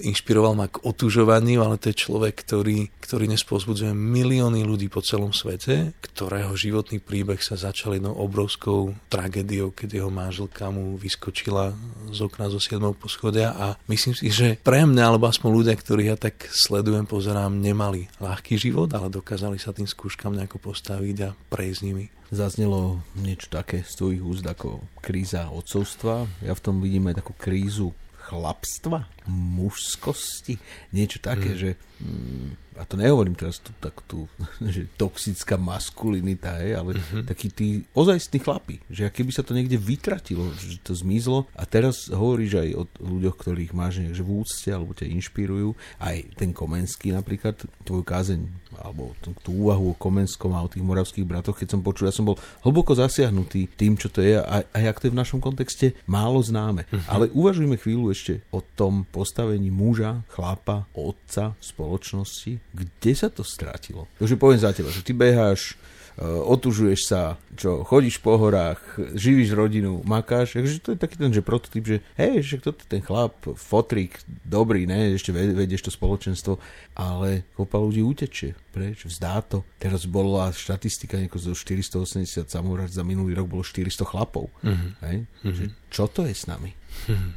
[0.00, 5.32] inšpiroval ma k otužovaniu, ale to je človek, ktorý, ktorý nespôzbudzuje milióny ľudí po celom
[5.32, 11.72] svete, ktorého životný príbeh sa začal jednou obrovskou tragédiou, keď jeho manželka mu vyskočila
[12.12, 12.80] z okna zo 7.
[12.96, 17.58] poschodia a myslím si, že pre mňa, alebo aspoň ľudia, ktorých ja tak sledujem, pozerám,
[17.58, 23.50] nemali ľahký život, ale dokázali sa tým skúškam nejako postaviť a prejsť nimi zaznelo niečo
[23.50, 26.30] také z tvojich úst ako kríza odcovstva.
[26.46, 27.98] Ja v tom vidím aj takú krízu
[28.30, 30.62] chlapstva, mužskosti,
[30.94, 31.58] niečo také, mm.
[31.58, 34.30] že mm, a to nehovorím teraz tu, tak tu,
[34.74, 37.26] že toxická maskulinita, je, ale uh-huh.
[37.26, 42.06] takí tí ozajstní chlapi, že keby sa to niekde vytratilo, že to zmizlo a teraz
[42.08, 47.10] hovoríš aj o ľuďoch, ktorých máš že v úcte alebo ťa inšpirujú, aj ten Komenský
[47.10, 48.40] napríklad, tvoju kázeň
[48.78, 52.14] alebo tú, tú úvahu o Komenskom a o tých moravských bratoch, keď som počul, ja
[52.14, 55.40] som bol hlboko zasiahnutý tým, čo to je a aj ak to je v našom
[55.42, 56.86] kontexte málo známe.
[56.86, 57.02] Uh-huh.
[57.10, 63.42] Ale uvažujme chvíľu ešte o tom postavení muža, chlapa, otca v spoločnosti, kde sa to
[63.42, 64.06] strátilo?
[64.22, 65.74] Takže poviem za teba, že ty beháš,
[66.14, 68.78] e, otužuješ sa, čo, chodíš po horách,
[69.18, 73.02] živíš rodinu, makáš, takže to je taký ten, že prototyp, že hej, že toto ten
[73.02, 76.62] chlap, fotrik, dobrý, ne, ešte vedieš to spoločenstvo,
[76.94, 79.66] ale kopa ľudí utečie, preč, vzdá to.
[79.82, 84.46] Teraz bola štatistika nieko zo 480 samovražd za minulý rok bolo 400 chlapov.
[84.62, 84.90] Mm-hmm.
[85.02, 85.16] Hej?
[85.26, 85.54] Mm-hmm.
[85.54, 86.70] Že, čo to je s nami?
[87.10, 87.32] Mm-hmm.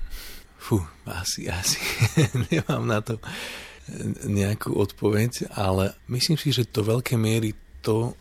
[0.62, 0.78] Fú,
[1.10, 1.82] asi, asi
[2.54, 3.18] nemám na to
[4.28, 8.14] nejakú odpoveď, ale myslím si, že to veľké miery to,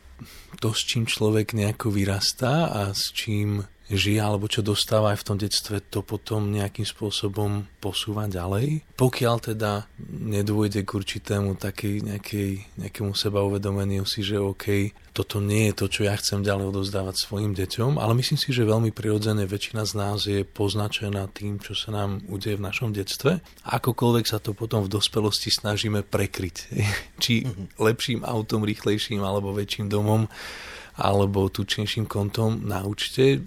[0.59, 5.26] to, s čím človek nejako vyrastá a s čím žije alebo čo dostáva aj v
[5.26, 8.87] tom detstve, to potom nejakým spôsobom posúva ďalej.
[8.94, 15.70] Pokiaľ teda nedôjde k určitému takej, nejakej, nejakému seba uvedomeniu si, že OK, toto nie
[15.70, 19.44] je to, čo ja chcem ďalej odozdávať svojim deťom, ale myslím si, že veľmi prirodzené
[19.44, 23.42] väčšina z nás je poznačená tým, čo sa nám udeje v našom detstve.
[23.66, 26.57] Akokoľvek sa to potom v dospelosti snažíme prekryť.
[27.22, 27.83] Či mhm.
[27.83, 30.31] lepším autom, rýchlejším alebo väčším domom
[31.00, 33.40] alebo tučnejším kontom na účte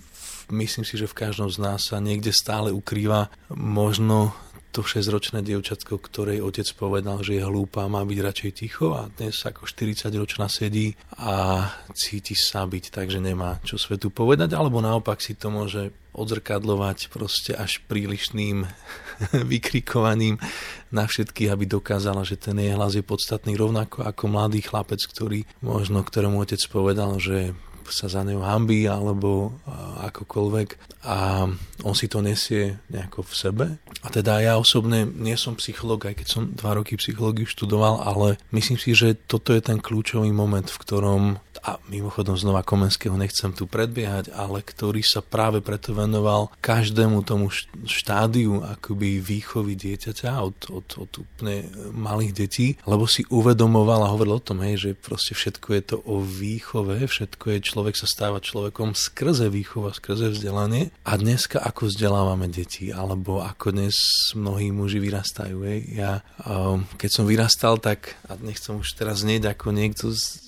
[0.51, 4.33] myslím si, že v každom z nás sa niekde stále ukrýva možno
[4.73, 9.37] to 6-ročné dievčatko, ktorej otec povedal, že je hlúpa, má byť radšej ticho a dnes
[9.45, 15.37] ako 40-ročná sedí a cíti sa byť, takže nemá čo svetu povedať, alebo naopak si
[15.37, 18.65] to môže odzrkadlovať proste až prílišným
[19.53, 20.41] vykrikovaním
[20.89, 25.45] na všetkých, aby dokázala, že ten jej hlas je podstatný rovnako ako mladý chlapec, ktorý
[25.61, 27.53] možno ktorému otec povedal, že
[27.89, 29.57] sa za neho hambí alebo
[30.03, 30.69] akokoľvek
[31.07, 31.47] a
[31.83, 33.65] on si to nesie nejako v sebe.
[34.03, 38.39] A teda ja osobne nie som psycholog, aj keď som dva roky psychológiu študoval, ale
[38.55, 41.23] myslím si, že toto je ten kľúčový moment, v ktorom
[41.63, 47.47] a mimochodom znova Komenského nechcem tu predbiehať, ale ktorý sa práve preto venoval každému tomu
[47.87, 51.63] štádiu akoby výchovy dieťaťa od, od, od úplne
[51.95, 55.97] malých detí, lebo si uvedomoval a hovoril o tom, hej, že proste všetko je to
[56.03, 61.87] o výchove, všetko je, človek sa stáva človekom skrze výchova, skrze vzdelanie a dneska ako
[61.87, 63.95] vzdelávame deti, alebo ako dnes
[64.35, 65.63] mnohí muži vyrastajú.
[65.63, 65.79] Hej.
[65.95, 70.43] Ja, um, keď som vyrastal, tak, a nechcem už teraz znieť ako niekto z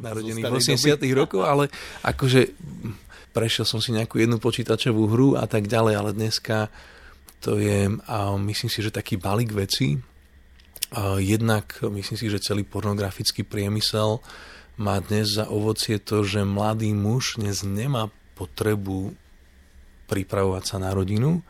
[0.00, 1.72] narodený v 80 rokov, ale
[2.06, 2.54] akože
[3.30, 6.72] prešiel som si nejakú jednu počítačovú hru a tak ďalej, ale dneska
[7.40, 9.96] to je, a myslím si, že taký balík veci.
[11.22, 14.18] Jednak myslím si, že celý pornografický priemysel
[14.76, 19.14] má dnes za ovocie to, že mladý muž dnes nemá potrebu
[20.10, 21.46] pripravovať sa na rodinu,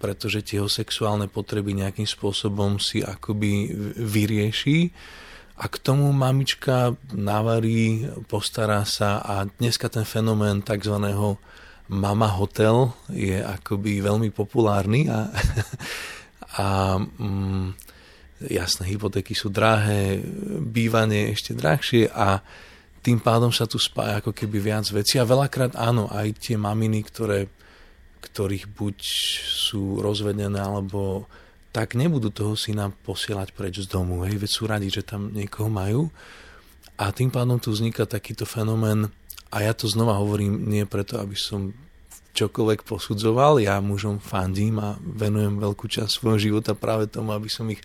[0.00, 4.90] pretože tie jeho sexuálne potreby nejakým spôsobom si akoby vyrieši
[5.56, 10.96] a k tomu mamička navarí, postará sa a dneska ten fenomén tzv.
[11.92, 15.28] mama hotel je akoby veľmi populárny a,
[16.62, 17.76] a mm,
[18.48, 20.24] jasné, hypotéky sú drahé,
[20.64, 22.40] bývanie ešte drahšie a
[23.02, 27.02] tým pádom sa tu spája ako keby viac vecí a veľakrát áno, aj tie maminy,
[27.02, 27.50] ktoré,
[28.22, 28.96] ktorých buď
[29.42, 31.26] sú rozvedené alebo
[31.72, 34.22] tak nebudú toho syna posielať preč z domu.
[34.28, 36.12] Hej, veď sú radi, že tam niekoho majú.
[37.00, 39.08] A tým pádom tu vzniká takýto fenomén,
[39.48, 41.72] a ja to znova hovorím nie preto, aby som
[42.32, 47.68] čokoľvek posudzoval, ja mužom fandím a venujem veľkú časť svojho života práve tomu, aby som
[47.68, 47.80] ich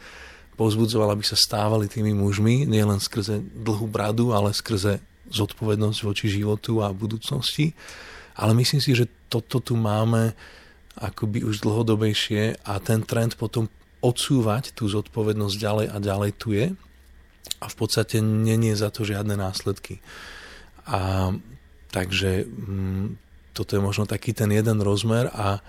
[0.56, 6.80] pozbudzoval, aby sa stávali tými mužmi, nielen skrze dlhú bradu, ale skrze zodpovednosť voči životu
[6.80, 7.76] a budúcnosti.
[8.40, 10.32] Ale myslím si, že toto tu máme
[10.98, 13.70] akoby už dlhodobejšie a ten trend potom
[14.02, 16.74] odsúvať tú zodpovednosť ďalej a ďalej tu je
[17.58, 20.04] a v podstate není za to žiadne následky.
[20.86, 21.34] A
[21.90, 23.18] takže mm,
[23.58, 25.66] toto je možno taký ten jeden rozmer a,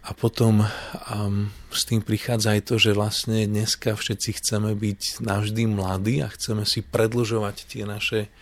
[0.00, 5.62] a potom um, s tým prichádza aj to, že vlastne dneska všetci chceme byť navždy
[5.68, 8.32] mladí a chceme si predlžovať tie naše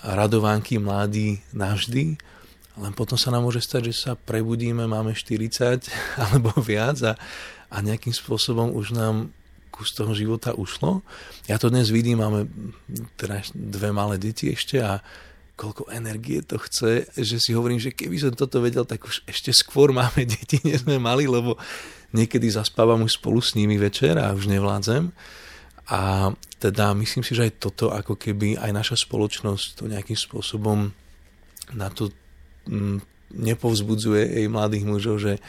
[0.00, 2.16] radovánky mladí navždy,
[2.76, 5.88] len potom sa nám môže stať, že sa prebudíme, máme 40
[6.24, 7.14] alebo viac a
[7.70, 9.34] a nejakým spôsobom už nám
[9.74, 11.04] kus toho života ušlo.
[11.50, 12.48] Ja to dnes vidím, máme
[13.20, 15.04] teda dve malé deti ešte a
[15.56, 19.52] koľko energie to chce, že si hovorím, že keby som toto vedel, tak už ešte
[19.52, 21.60] skôr máme deti, než sme mali, lebo
[22.16, 25.12] niekedy zaspávam už spolu s nimi večer a už nevládzem.
[25.86, 30.90] A teda myslím si, že aj toto ako keby aj naša spoločnosť to nejakým spôsobom
[31.76, 32.10] na to
[33.32, 35.42] nepovzbudzuje jej mladých mužov, že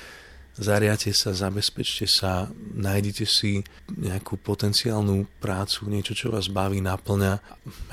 [0.57, 3.61] zariate sa, zabezpečte sa, nájdete si
[3.93, 7.33] nejakú potenciálnu prácu, niečo, čo vás baví, naplňa.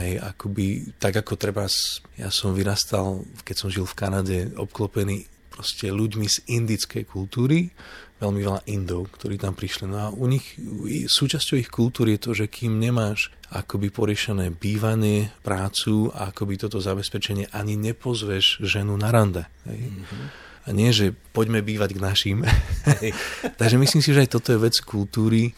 [0.00, 1.68] Hej, akoby, tak ako treba,
[2.16, 7.70] ja som vyrastal, keď som žil v Kanade, obklopený proste ľuďmi z indickej kultúry,
[8.24, 9.84] veľmi veľa Indov, ktorí tam prišli.
[9.86, 10.56] No a u nich,
[11.06, 16.80] súčasťou ich kultúry je to, že kým nemáš akoby poriešené bývanie, prácu a akoby toto
[16.80, 19.44] zabezpečenie, ani nepozveš ženu na rande.
[19.68, 19.92] Hej.
[19.92, 22.38] Mm-hmm a nie, že poďme bývať k našim.
[23.60, 25.52] Takže myslím si, že aj toto je vec kultúry.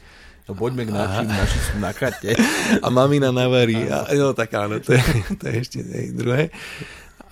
[0.51, 1.35] No poďme k našim, a...
[1.47, 2.35] naši sú na chate.
[2.83, 3.87] A mamina navarí.
[3.87, 5.03] A, no tak áno, to je,
[5.39, 5.79] to je ešte
[6.11, 6.51] druhé.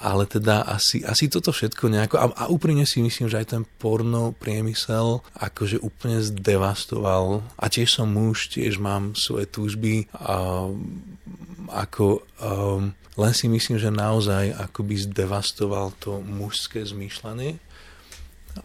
[0.05, 3.65] Ale teda asi, asi toto všetko nejako, a, a úprimne si myslím, že aj ten
[3.81, 7.41] porno priemysel akože úplne zdevastoval.
[7.57, 10.13] A tiež som muž, tiež mám svoje túžby.
[10.13, 10.69] A,
[11.73, 17.63] ako um, len si myslím, že naozaj akoby zdevastoval to mužské zmýšľanie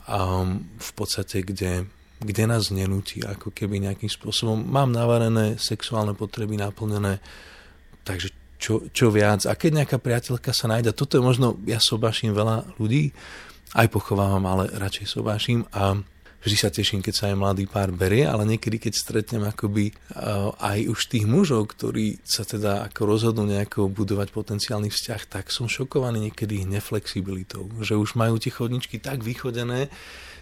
[0.09, 0.45] a
[0.77, 1.85] v podstate, kde,
[2.21, 7.21] kde nás nenúti, ako keby nejakým spôsobom mám navarené sexuálne potreby naplnené,
[8.05, 9.47] takže čo, čo viac.
[9.47, 13.15] A keď nejaká priateľka sa nájde, toto je možno, ja sobášim veľa ľudí,
[13.73, 15.95] aj pochovávam, ale radšej sobášim a
[16.41, 20.55] vždy sa teším, keď sa aj mladý pár berie, ale niekedy, keď stretnem akoby uh,
[20.57, 25.69] aj už tých mužov, ktorí sa teda ako rozhodnú nejako budovať potenciálny vzťah, tak som
[25.69, 29.91] šokovaný niekedy neflexibilitou, že už majú tie chodničky tak vychodené,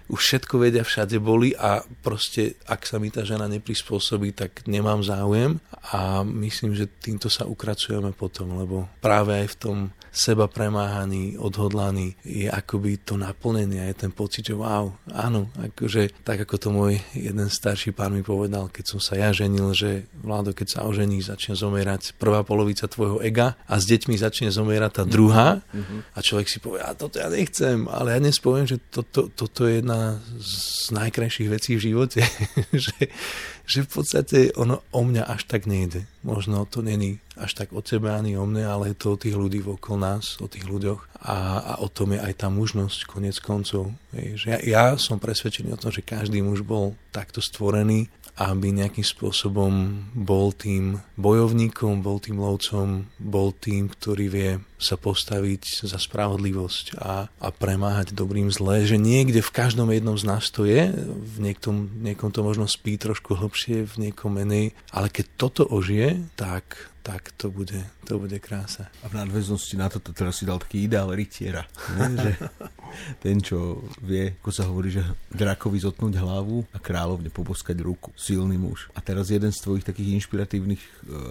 [0.08, 5.04] už všetko vedia, všade boli a proste, ak sa mi tá žena neprispôsobí, tak nemám
[5.04, 5.60] záujem
[5.92, 9.78] a myslím, že týmto sa ukracujeme potom, lebo práve aj v tom
[10.18, 16.42] seba premáhaný, odhodlaný, je akoby to naplnenie, je ten pocit, že wow, áno, akože tak
[16.44, 20.52] ako to môj jeden starší pán mi povedal, keď som sa ja ženil, že Vládo,
[20.52, 25.04] keď sa ožení, začne zomierať prvá polovica tvojho ega a s deťmi začne zomierať tá
[25.06, 26.00] druhá mm-hmm.
[26.16, 29.70] a človek si povie, a toto ja nechcem, ale ja dnes poviem, že toto, toto
[29.70, 32.22] je jedna z najkrajších vecí v živote,
[32.88, 33.14] že,
[33.64, 36.10] že v podstate ono o mňa až tak nejde.
[36.26, 39.38] Možno to není až tak o tebe ani o mne, ale je to o tých
[39.38, 43.38] ľudí okolo nás, o tých ľuďoch a, a o tom je aj tá mužnosť konec
[43.42, 43.94] koncov.
[44.14, 48.70] Hej, že ja, ja som presvedčený o tom, že každý muž bol takto stvorený aby
[48.70, 55.98] nejakým spôsobom bol tým bojovníkom, bol tým lovcom, bol tým, ktorý vie sa postaviť za
[55.98, 60.94] spravodlivosť a, a premáhať dobrým zlé, že niekde v každom jednom z nás to je,
[61.10, 66.22] v niektom, niekom to možno spí trošku hlbšie, v niekom menej, ale keď toto ožije,
[66.38, 68.92] tak tak to bude, to bude krása.
[69.00, 71.64] A v nadväznosti na toto teraz si dal taký ideál rytiera.
[71.96, 72.20] Ne?
[72.20, 72.32] že
[73.24, 78.12] ten, čo vie, ako sa hovorí, že drakovi zotnúť hlavu a kráľovne poboskať ruku.
[78.20, 78.92] Silný muž.
[78.92, 80.90] A teraz jeden z tvojich takých inšpiratívnych e,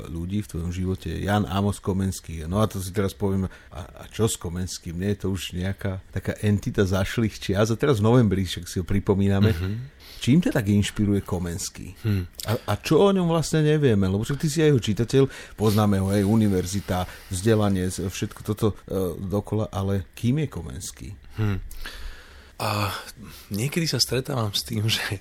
[0.09, 2.49] ľudí v tvojom živote je Jan Amos Komenský.
[2.49, 4.97] No a to si teraz poviem, a, a čo s Komenským?
[4.97, 7.69] Nie je to už nejaká taká entita zašlých čias.
[7.69, 9.53] A teraz v novembri, však si ho pripomíname.
[9.53, 11.95] Mm-hmm Čím ťa tak inšpiruje Komenský?
[12.03, 12.25] Hmm.
[12.49, 14.09] A, a čo o ňom vlastne nevieme?
[14.09, 15.23] Lebo ty si aj jeho čitateľ,
[15.55, 21.09] poznáme ho, aj univerzita, vzdelanie, všetko toto uh, dokola, ale kým je Komenský?
[21.37, 21.61] Hmm.
[22.57, 22.89] A
[23.53, 25.21] niekedy sa stretávam s tým, že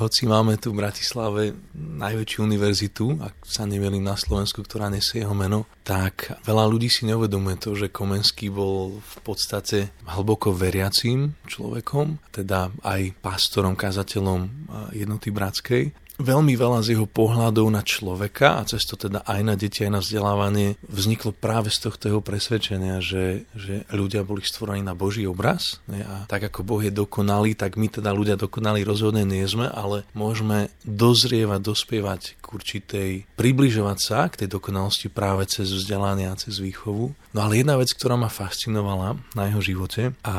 [0.00, 5.36] hoci máme tu v Bratislave najväčšiu univerzitu, ak sa nevelím na Slovensku, ktorá nesie jeho
[5.36, 12.32] meno, tak veľa ľudí si neuvedomuje to, že Komenský bol v podstate hlboko veriacím človekom,
[12.32, 18.84] teda aj pastorom, kazateľom jednoty bratskej veľmi veľa z jeho pohľadov na človeka a cez
[18.84, 23.48] to teda aj na deti, aj na vzdelávanie vzniklo práve z tohto jeho presvedčenia, že,
[23.56, 26.04] že ľudia boli stvorení na Boží obraz ne?
[26.04, 30.04] a tak ako Boh je dokonalý, tak my teda ľudia dokonalí rozhodne nie sme, ale
[30.12, 36.60] môžeme dozrievať, dospievať k určitej, približovať sa k tej dokonalosti práve cez vzdelanie a cez
[36.60, 37.14] výchovu.
[37.32, 40.36] No ale jedna vec, ktorá ma fascinovala na jeho živote a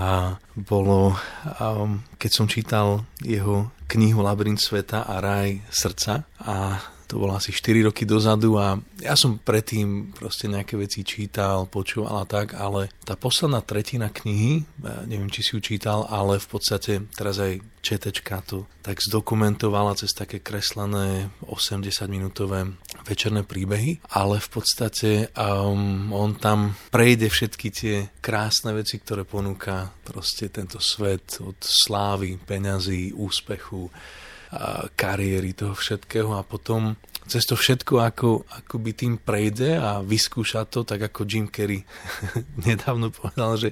[0.53, 1.17] bolo,
[1.57, 6.79] um, keď som čítal jeho knihu Labyrint sveta a raj srdca a
[7.13, 12.25] to bolo asi 4 roky dozadu a ja som predtým proste nejaké veci čítal, počúval
[12.25, 14.65] a tak, ale tá posledná tretina knihy,
[15.05, 20.15] neviem, či si ju čítal, ale v podstate teraz aj četečka to tak zdokumentovala cez
[20.15, 22.73] také kreslené 80-minútové
[23.05, 29.93] večerné príbehy, ale v podstate um, on tam prejde všetky tie krásne veci, ktoré ponúka
[30.01, 33.91] proste tento svet od slávy, peňazí, úspechu,
[34.93, 36.93] kariéry, toho všetkého a potom
[37.27, 41.87] cez to všetko ako, ako by tým prejde a vyskúša to, tak ako Jim Carrey
[42.67, 43.69] nedávno povedal, že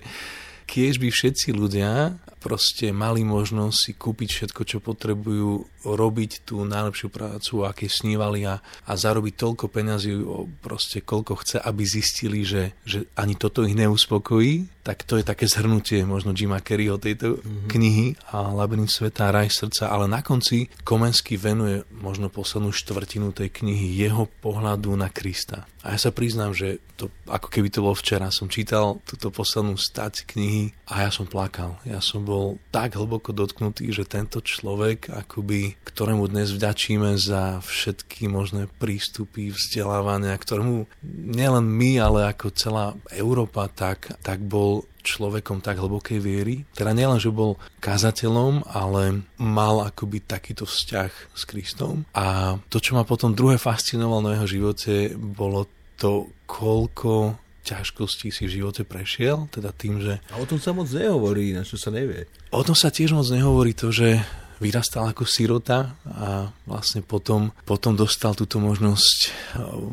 [0.66, 7.14] kiež by všetci ľudia proste mali možnosť si kúpiť všetko, čo potrebujú, robiť tú najlepšiu
[7.14, 10.18] prácu, aké snívali a, a zarobiť toľko peňazí,
[10.66, 15.46] proste koľko chce, aby zistili, že, že ani toto ich neuspokojí, tak to je také
[15.46, 17.70] zhrnutie možno Jima Kerryho tejto mm-hmm.
[17.70, 23.54] knihy a Labyrint sveta raj srdca, ale na konci Komensky venuje možno poslednú štvrtinu tej
[23.54, 25.70] knihy jeho pohľadu na Krista.
[25.86, 29.78] A ja sa priznám, že to, ako keby to bolo včera, som čítal túto poslednú
[29.78, 31.78] stať knihy a ja som plakal.
[31.86, 32.31] Ja som bol
[32.70, 40.36] tak hlboko dotknutý, že tento človek, akoby, ktorému dnes vďačíme za všetky možné prístupy, vzdelávania,
[40.38, 40.90] ktorému
[41.32, 46.56] nielen my, ale ako celá Európa, tak, tak bol človekom tak hlbokej viery.
[46.78, 52.06] Teda nielen, že bol kazateľom, ale mal akoby takýto vzťah s Kristom.
[52.14, 55.66] A to, čo ma potom druhé fascinovalo na jeho živote, bolo
[55.98, 60.18] to, koľko ťažkostí si v živote prešiel, teda tým, že...
[60.34, 62.26] A o tom sa moc nehovorí, na čo sa nevie.
[62.52, 64.20] O tom sa tiež moc nehovorí to, že
[64.62, 69.30] vyrastal ako sirota a vlastne potom, potom dostal túto možnosť e,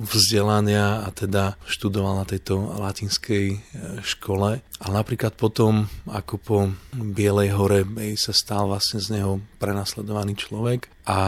[0.05, 3.59] vzdelania a teda študoval na tejto latinskej e,
[4.05, 4.61] škole.
[4.61, 6.57] A napríklad potom, ako po
[6.93, 7.81] Bielej hore
[8.21, 11.21] sa stal vlastne z neho prenasledovaný človek a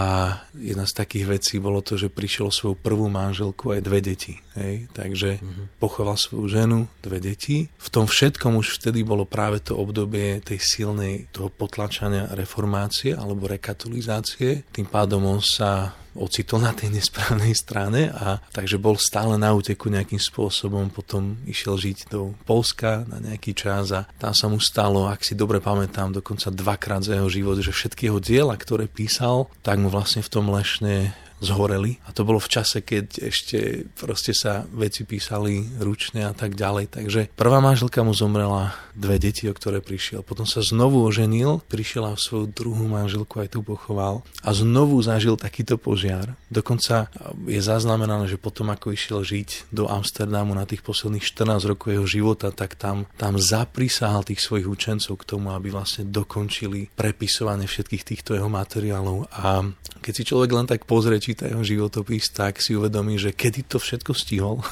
[0.53, 4.37] jedna z takých vecí bolo to, že prišiel svoju prvú manželku aj dve deti.
[4.53, 4.93] Hej?
[4.93, 5.81] Takže mm-hmm.
[5.81, 7.72] pochoval svoju ženu, dve deti.
[7.81, 13.49] V tom všetkom už vtedy bolo práve to obdobie tej silnej toho potlačania reformácie alebo
[13.49, 14.68] rekatolizácie.
[14.68, 19.87] Tým pádom on sa ocitol na tej nesprávnej strane a takže bol stále na úteku
[19.87, 25.07] nejakým spôsobom, potom išiel žiť do Polska na nejaký čas a tam sa mu stalo,
[25.07, 29.47] ak si dobre pamätám, dokonca dvakrát za jeho život, že všetky jeho diela, ktoré písal,
[29.63, 31.99] tak mu vlastne v tom lešne zhoreli.
[32.07, 36.93] A to bolo v čase, keď ešte proste sa veci písali ručne a tak ďalej.
[36.93, 40.20] Takže prvá manželka mu zomrela, dve deti, o ktoré prišiel.
[40.20, 45.41] Potom sa znovu oženil, prišiel a svoju druhú manželku aj tu pochoval a znovu zažil
[45.41, 46.36] takýto požiar.
[46.53, 47.09] Dokonca
[47.49, 52.07] je zaznamenané, že potom ako išiel žiť do Amsterdamu na tých posledných 14 rokov jeho
[52.07, 58.05] života, tak tam, tam zaprisahal tých svojich učencov k tomu, aby vlastne dokončili prepisovanie všetkých
[58.05, 59.32] týchto jeho materiálov.
[59.32, 59.64] A
[60.05, 63.78] keď si človek len tak pozrie, prečíta jeho životopis, tak si uvedomí, že kedy to
[63.78, 64.66] všetko stihol.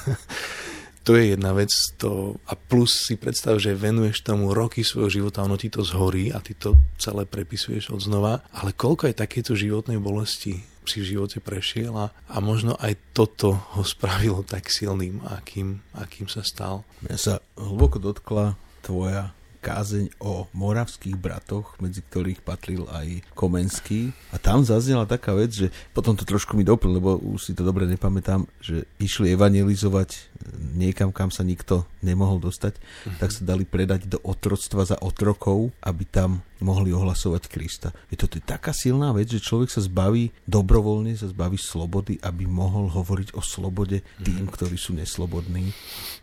[1.06, 1.70] to je jedna vec.
[2.02, 6.34] To, a plus si predstav, že venuješ tomu roky svojho života, ono ti to zhorí
[6.34, 8.42] a ty to celé prepisuješ od znova.
[8.50, 13.54] Ale koľko aj takéto životnej bolesti si v živote prešiel a, a možno aj toto
[13.78, 16.82] ho spravilo tak silným, akým, akým sa stal.
[17.06, 19.30] Mňa sa hlboko dotkla tvoja
[19.68, 24.16] kázeň o moravských bratoch, medzi ktorých patril aj Komenský.
[24.32, 27.60] A tam zaznela taká vec, že potom to trošku mi doplň, lebo už si to
[27.60, 30.32] dobre nepamätám, že išli evangelizovať
[30.72, 33.20] niekam, kam sa nikto nemohol dostať, uh-huh.
[33.20, 37.88] tak sa dali predať do otroctva za otrokov, aby tam mohli ohlasovať Krista.
[38.10, 42.90] Je to taká silná vec, že človek sa zbaví dobrovoľne, sa zbaví slobody, aby mohol
[42.90, 44.54] hovoriť o slobode tým, uh-huh.
[44.54, 45.70] ktorí sú neslobodní.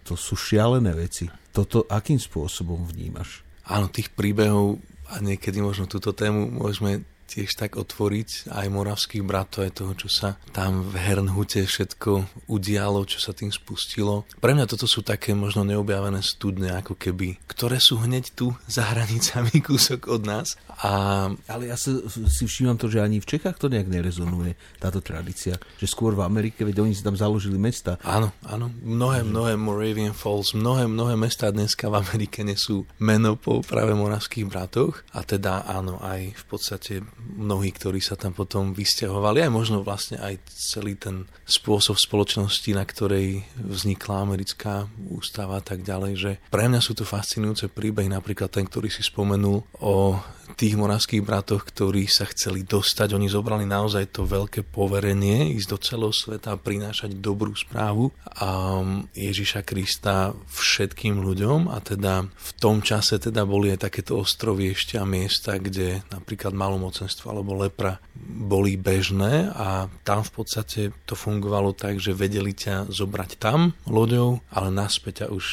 [0.07, 1.31] To sú šialené veci.
[1.55, 3.47] Toto akým spôsobom vnímaš?
[3.65, 4.77] Áno, tých príbehov
[5.09, 10.09] a niekedy možno túto tému môžeme tiež tak otvoriť aj moravských bratov, aj toho, čo
[10.09, 14.23] sa tam v Hernhute všetko udialo, čo sa tým spustilo.
[14.39, 18.86] Pre mňa toto sú také možno neobjavené studne, ako keby, ktoré sú hneď tu za
[18.93, 20.55] hranicami kúsok od nás.
[20.80, 21.28] A...
[21.49, 21.91] Ale ja si,
[22.30, 25.57] si všímam to, že ani v Čechách to nejak nerezonuje, táto tradícia.
[25.82, 27.97] Že skôr v Amerike, veď oni si tam založili mesta.
[28.05, 28.69] Áno, áno.
[28.84, 34.45] Mnohé, mnohé Moravian Falls, mnohé, mnohé mesta dneska v Amerike nesú meno po práve moravských
[34.45, 35.01] bratoch.
[35.15, 40.20] A teda áno, aj v podstate mnohí, ktorí sa tam potom vysťahovali, aj možno vlastne
[40.22, 46.68] aj celý ten spôsob spoločnosti, na ktorej vznikla americká ústava a tak ďalej, že pre
[46.70, 50.20] mňa sú to fascinujúce príbehy, napríklad ten, ktorý si spomenul o
[50.56, 53.16] tých moravských bratoch, ktorí sa chceli dostať.
[53.16, 58.80] Oni zobrali naozaj to veľké poverenie ísť do celého sveta a prinášať dobrú správu a
[59.12, 64.95] Ježiša Krista všetkým ľuďom a teda v tom čase teda boli aj takéto ostrovy ešte
[64.95, 71.76] a miesta, kde napríklad malomocenstvo alebo lepra boli bežné a tam v podstate to fungovalo
[71.76, 75.45] tak, že vedeli ťa zobrať tam loďou, ale naspäť ťa už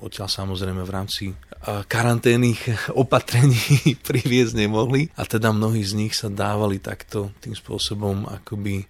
[0.00, 1.24] odtiaľ samozrejme v rámci
[1.64, 2.60] karanténnych
[3.02, 5.12] opatrení priviesť nemohli.
[5.16, 8.88] A teda mnohí z nich sa dávali takto tým spôsobom akoby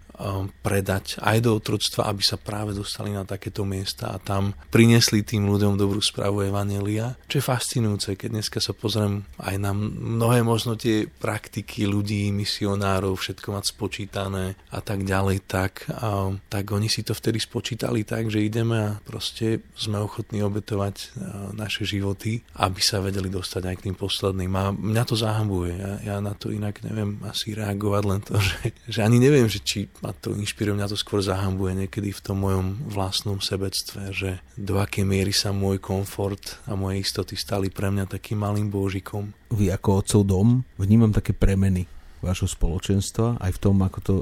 [0.60, 5.48] predať aj do otroctva, aby sa práve dostali na takéto miesta a tam priniesli tým
[5.48, 10.76] ľuďom dobrú správu Evanelia, čo je fascinujúce, keď dneska sa pozriem aj na mnohé možno
[10.76, 16.88] tie praktiky ľudí, misionárov, všetko mať spočítané a tak ďalej, tak, a, um, tak oni
[16.88, 21.06] si to vtedy spočítali tak, že ideme a proste sme ochotní obetovať a,
[21.54, 24.52] naše životy, aby sa vedeli dostať aj k tým posledným.
[24.56, 25.74] A mňa to zahambuje.
[25.76, 29.60] Ja, ja na to inak neviem asi reagovať, len to, že, že ani neviem, že
[29.62, 34.30] či ma to inšpiruje, mňa to skôr zahambuje niekedy v tom mojom vlastnom sebectve, že
[34.58, 39.30] do akej miery sa môj komfort a moje istoty stali pre mňa takým malým božikom.
[39.54, 40.48] Vy ako otcov dom
[40.82, 41.86] vnímam také premeny
[42.18, 44.14] vášho spoločenstva, aj v tom, ako to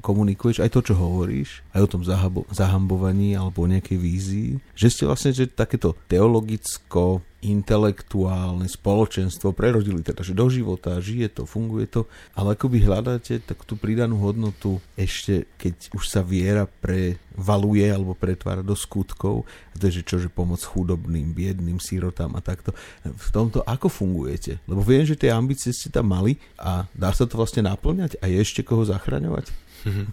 [0.00, 2.02] komunikuješ, aj to, čo hovoríš, aj o tom
[2.52, 10.26] zahambovaní alebo o nejakej vízii, že ste vlastne že takéto teologicko intelektuálne spoločenstvo prerodili teda,
[10.26, 15.46] že do života žije to, funguje to, ale akoby hľadáte tak tú pridanú hodnotu ešte,
[15.54, 19.46] keď už sa viera prevaluje alebo pretvára do skutkov,
[19.78, 22.74] to je, že čo, že pomoc chudobným, biedným, sírotám a takto.
[23.06, 24.58] V tomto ako fungujete?
[24.66, 28.26] Lebo viem, že tie ambície ste tam mali a dá sa to vlastne naplňať a
[28.26, 29.46] je ešte koho zachraňovať?
[29.84, 30.06] Mm-hmm.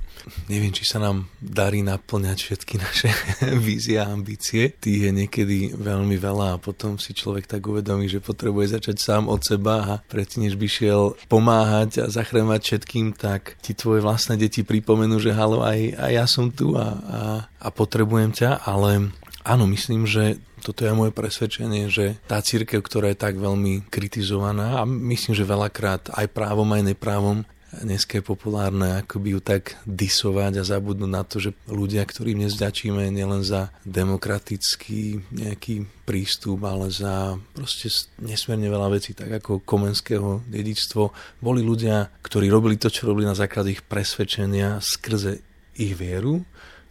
[0.49, 3.09] Neviem, či sa nám darí naplňať všetky naše
[3.65, 4.73] vízie a ambície.
[4.77, 9.23] Tých je niekedy veľmi veľa a potom si človek tak uvedomí, že potrebuje začať sám
[9.29, 14.37] od seba a predtým, než by šiel pomáhať a zachraňovať všetkým, tak ti tvoje vlastné
[14.37, 19.13] deti pripomenú, že halo, aj, aj ja som tu a, a, a potrebujem ťa, ale
[19.45, 24.81] áno, myslím, že toto je moje presvedčenie, že tá církev, ktorá je tak veľmi kritizovaná
[24.81, 27.45] a myslím, že veľakrát aj právom, aj neprávom,
[27.81, 32.55] dneska je populárne akoby ju tak disovať a zabudnúť na to, že ľudia, ktorým dnes
[32.55, 37.89] ďačíme nielen za demokratický nejaký prístup, ale za proste
[38.21, 41.03] nesmierne veľa vecí, tak ako komenského dedičstvo,
[41.41, 45.41] boli ľudia, ktorí robili to, čo robili na základe ich presvedčenia skrze
[45.75, 46.45] ich vieru,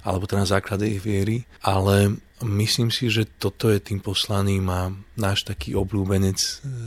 [0.05, 4.93] alebo teda na základe ich viery, ale myslím si, že toto je tým poslaním a
[5.16, 6.37] náš taký obľúbenec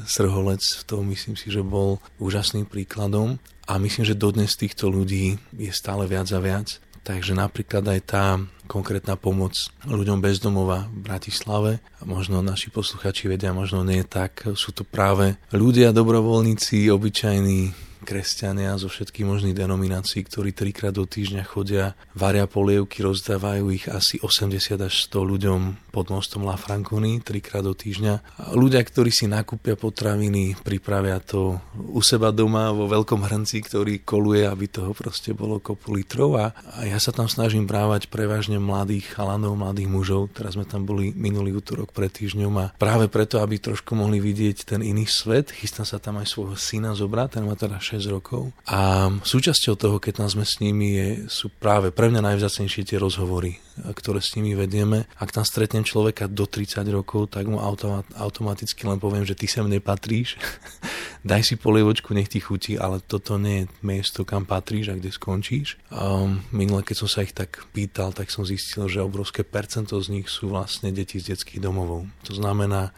[0.06, 5.72] Srholec v myslím si, že bol úžasným príkladom a myslím, že dodnes týchto ľudí je
[5.76, 6.80] stále viac a viac.
[7.08, 8.36] Takže napríklad aj tá
[8.68, 9.56] konkrétna pomoc
[9.88, 15.40] ľuďom bezdomova v Bratislave, a možno naši posluchači vedia, možno nie tak, sú to práve
[15.56, 23.04] ľudia, dobrovoľníci, obyčajní, kresťania zo všetkých možných denominácií, ktorí trikrát do týždňa chodia, varia polievky,
[23.04, 25.60] rozdávajú ich asi 80 až 100 ľuďom
[25.98, 28.38] pod mostom La Franconi trikrát do týždňa.
[28.54, 34.46] Ľudia, ktorí si nakúpia potraviny, pripravia to u seba doma vo veľkom hrnci, ktorý koluje,
[34.46, 36.54] aby toho proste bolo kopu litrov a,
[36.86, 40.30] ja sa tam snažím brávať prevažne mladých chalanov, mladých mužov.
[40.38, 44.78] Teraz sme tam boli minulý útorok pred týždňom a práve preto, aby trošku mohli vidieť
[44.78, 48.54] ten iný svet, chystám sa tam aj svojho syna zobrať, ten má teda 6 rokov.
[48.70, 53.02] A súčasťou toho, keď tam sme s nimi, je, sú práve pre mňa najvzácnejšie tie
[53.02, 55.10] rozhovory, ktoré s nimi vedieme.
[55.18, 59.48] Ak tam stretnem človeka do 30 rokov, tak mu automat, automaticky len poviem, že ty
[59.48, 60.36] sem nepatríš.
[61.28, 65.12] Daj si polievočku, nech ti chutí, ale toto nie je miesto, kam patríš a kde
[65.12, 65.76] skončíš.
[65.92, 70.08] Um, minule, keď som sa ich tak pýtal, tak som zistil, že obrovské percento z
[70.08, 72.08] nich sú vlastne deti z detských domovov.
[72.32, 72.96] To znamená,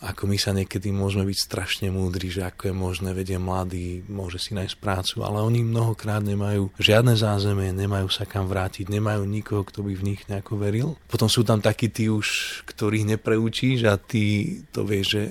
[0.00, 4.40] ako my sa niekedy môžeme byť strašne múdri, že ako je možné, vedie mladý, môže
[4.40, 9.60] si nájsť prácu, ale oni mnohokrát nemajú žiadne zázemie, nemajú sa kam vrátiť, nemajú nikoho,
[9.60, 10.96] kto by v nich nejako veril.
[11.04, 15.22] Potom sú tam takí tí už, ktorých nepreučíš a ty to vieš, že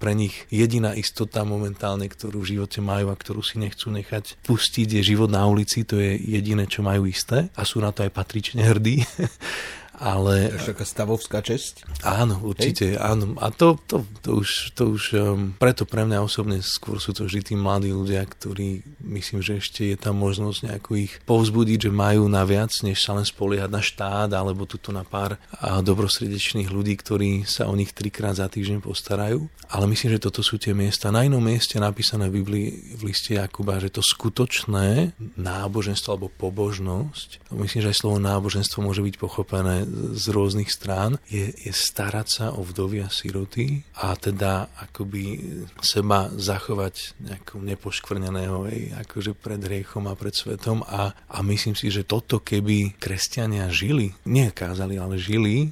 [0.00, 5.02] pre nich jediná istota momentálne, ktorú v živote majú a ktorú si nechcú nechať pustiť,
[5.02, 8.14] je život na ulici, to je jediné, čo majú isté a sú na to aj
[8.14, 9.02] patrične hrdí.
[10.02, 10.50] ale...
[10.50, 11.86] To taká stavovská česť?
[12.02, 12.98] Áno, určite, Hej?
[12.98, 13.38] áno.
[13.38, 17.30] A to, to, to už, to už um, preto pre mňa osobne skôr sú to
[17.30, 21.90] vždy tí mladí ľudia, ktorí myslím, že ešte je tam možnosť nejako ich povzbudiť, že
[21.94, 26.66] majú na viac, než sa len spoliehať na štát alebo tuto na pár a dobrosrdečných
[26.66, 29.46] ľudí, ktorí sa o nich trikrát za týždeň postarajú.
[29.70, 31.14] Ale myslím, že toto sú tie miesta.
[31.14, 32.66] Na inom mieste napísané v Biblii
[32.98, 39.00] v liste Jakuba, že to skutočné náboženstvo alebo pobožnosť, myslím, že aj slovo náboženstvo môže
[39.00, 44.72] byť pochopené z rôznych strán, je, je starať sa o vdovy a siroty a teda
[44.88, 45.38] akoby
[45.84, 51.92] seba zachovať nejakou nepoškvrneného aj akože pred hriechom a pred svetom a, a myslím si,
[51.92, 55.70] že toto keby kresťania žili, nie kázali, ale žili,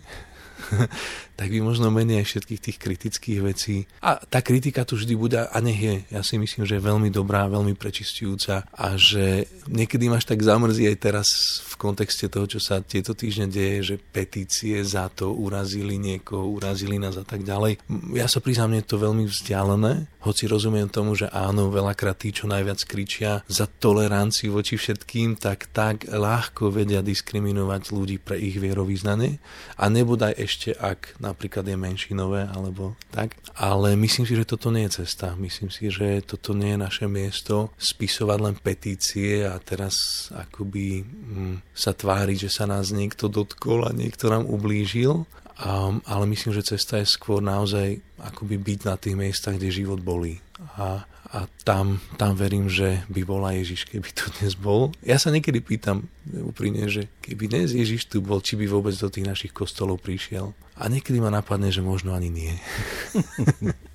[1.41, 3.89] tak by možno menej všetkých tých kritických vecí.
[4.05, 5.97] A tá kritika tu vždy bude a nech je.
[6.13, 10.85] Ja si myslím, že je veľmi dobrá, veľmi prečistujúca a že niekedy máš tak zamrzí
[10.85, 11.29] aj teraz
[11.65, 17.01] v kontexte toho, čo sa tieto týždne deje, že petície za to urazili niekoho, urazili
[17.01, 17.81] nás a tak ďalej.
[18.13, 22.45] Ja sa priznám, je to veľmi vzdialené, hoci rozumiem tomu, že áno, veľakrát tí, čo
[22.45, 29.41] najviac kričia za toleranciu voči všetkým, tak tak ľahko vedia diskriminovať ľudí pre ich vierovýznanie
[29.81, 33.39] a nebodaj ešte, ak napríklad je menšinové alebo tak.
[33.55, 35.39] Ale myslím si, že toto nie je cesta.
[35.39, 41.57] Myslím si, že toto nie je naše miesto spisovať len petície a teraz akoby hm,
[41.71, 45.25] sa tváriť, že sa nás niekto dotkol a niekto nám ublížil.
[45.61, 50.01] Um, ale myslím, že cesta je skôr naozaj akoby byť na tých miestach, kde život
[50.01, 50.41] bolí.
[50.81, 54.91] A a tam, tam verím, že by bola Ježiš, keby tu dnes bol.
[55.07, 59.07] Ja sa niekedy pýtam úprimne, že keby dnes Ježiš tu bol, či by vôbec do
[59.07, 60.51] tých našich kostolov prišiel.
[60.81, 62.53] A niekedy ma napadne, že možno ani nie.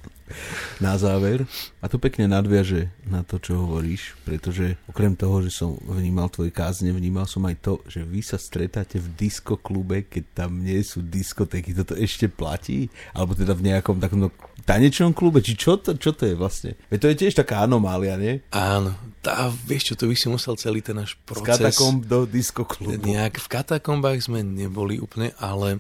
[0.84, 1.46] na záver.
[1.80, 6.50] A to pekne nadviaže na to, čo hovoríš, pretože okrem toho, že som vnímal tvoje
[6.50, 11.06] kázne, vnímal som aj to, že vy sa stretáte v diskoklube, keď tam nie sú
[11.06, 11.72] diskotéky.
[11.78, 12.90] Toto ešte platí?
[13.14, 14.30] Alebo teda v nejakom takom
[14.66, 16.74] tanečnom klube, či čo to, čo to je vlastne?
[16.90, 18.42] Veď to je tiež taká anomália, nie?
[18.50, 21.62] Áno, tá, vieš čo, to by si musel celý ten náš proces...
[21.62, 22.98] Z katakomb do diskoklubu.
[22.98, 25.80] Nejak v katakombách sme neboli úplne, ale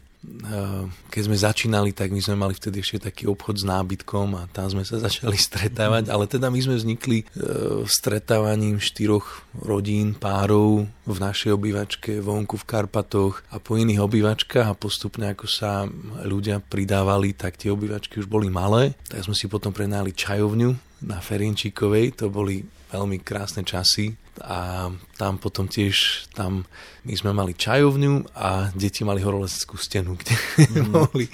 [1.10, 4.70] keď sme začínali, tak my sme mali vtedy ešte taký obchod s nábytkom a tam
[4.70, 11.18] sme sa začali stretávať, ale teda my sme vznikli uh, stretávaním štyroch rodín, párov v
[11.18, 14.68] našej obývačke vonku v Karpatoch a po iných obývačkách.
[14.68, 15.86] A postupne ako sa
[16.26, 18.98] ľudia pridávali, tak tie obývačky už boli malé.
[19.10, 25.38] Tak sme si potom prenali čajovňu na Ferinčíkovej, to boli veľmi krásne časy a tam
[25.40, 26.68] potom tiež, tam
[27.06, 30.34] my sme mali čajovňu a deti mali horolezeckú stenu, kde
[30.84, 30.90] mm.
[30.92, 31.30] mohli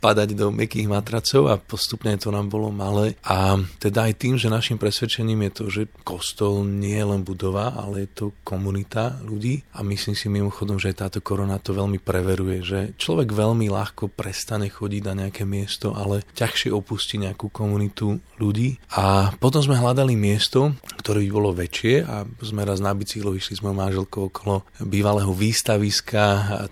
[0.00, 3.14] padať do mekých matracov a postupne to nám bolo malé.
[3.22, 7.76] A teda aj tým, že našim presvedčením je to, že kostol nie je len budova,
[7.76, 12.58] ale je to komunita ľudí a myslím si mimochodom, že táto korona to veľmi preveruje,
[12.64, 18.80] že človek veľmi ľahko prestane chodiť na nejaké miesto, ale ťažšie opustí nejakú komunitu ľudí.
[18.96, 23.60] A potom sme hľadali miesto, ktoré by bolo väčšie a sme raz na bicyklo išli
[23.60, 26.22] s mojou manželkou okolo bývalého výstaviska,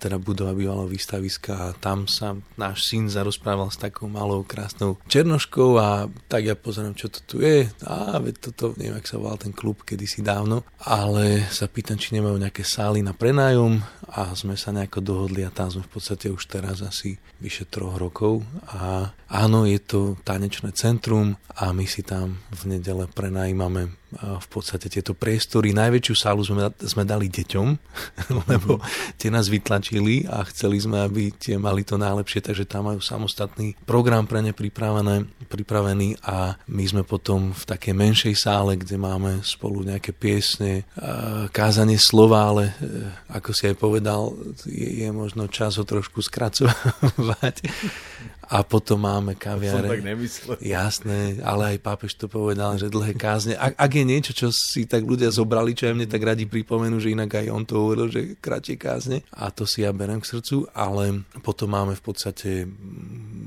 [0.01, 5.77] teda budova bývalého výstaviska a tam sa náš syn rozprával s takou malou krásnou černoškou
[5.77, 7.67] a tak ja pozerám, čo to tu je.
[7.85, 12.15] A veď toto, neviem, ak sa volal ten klub kedysi dávno, ale sa pýtam, či
[12.17, 16.31] nemajú nejaké sály na prenájom a sme sa nejako dohodli a tam sme v podstate
[16.31, 18.41] už teraz asi vyše troch rokov
[18.71, 24.89] a áno, je to tanečné centrum a my si tam v nedele prenajímame v podstate
[24.89, 25.71] tieto priestory.
[25.71, 27.67] Najväčšiu sálu sme, sme dali deťom,
[28.51, 28.81] lebo
[29.15, 33.77] tie nás vytlačili a chceli sme, aby tie mali to najlepšie, takže tam majú samostatný
[33.85, 39.45] program pre ne pripravené, pripravený a my sme potom v takej menšej sále, kde máme
[39.45, 40.83] spolu nejaké piesne,
[41.53, 42.73] kázanie slova, ale e,
[43.33, 44.33] ako si aj povedal,
[44.65, 47.55] je, je možno čas ho trošku skracovať
[48.49, 49.85] a potom máme kaviare.
[49.85, 50.57] Som tak nemyslel.
[50.57, 53.53] Jasné, ale aj pápež to povedal, že dlhé kázne.
[53.53, 56.97] Ak, ak je niečo, čo si tak ľudia zobrali, čo aj mne tak radi pripomenú,
[56.97, 59.21] že inak aj on to hovoril, že kratšie kázne.
[59.37, 62.65] A to si ja berem k srdcu, ale potom máme v podstate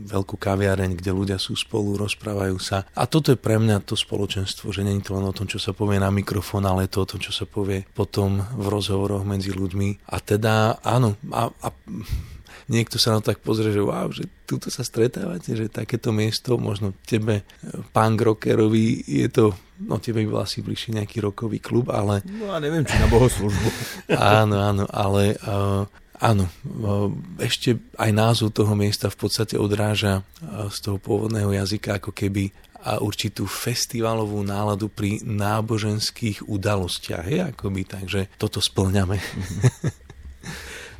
[0.06, 2.86] veľkú kaviareň, kde ľudia sú spolu, rozprávajú sa.
[2.94, 5.74] A toto je pre mňa to spoločenstvo, že není to len o tom, čo sa
[5.74, 9.50] povie na mikrofón, ale je to o tom, čo sa povie potom v rozhovoroch medzi
[9.50, 10.14] ľuďmi.
[10.14, 11.68] A teda áno, a, a
[12.68, 16.60] niekto sa na to tak pozrie, že wow, že tuto sa stretávate, že takéto miesto,
[16.60, 17.46] možno tebe,
[17.90, 19.44] pán rockerovi, je to,
[19.82, 22.20] no tebe by bol asi bližší nejaký rokový klub, ale...
[22.26, 23.68] No a neviem, či na bohoslužbu.
[24.42, 25.88] áno, áno, ale uh,
[26.20, 27.08] áno, uh,
[27.40, 30.22] ešte aj názov toho miesta v podstate odráža
[30.70, 32.52] z toho pôvodného jazyka ako keby
[32.82, 39.22] a určitú festivalovú náladu pri náboženských udalostiach, je akoby, takže toto splňame.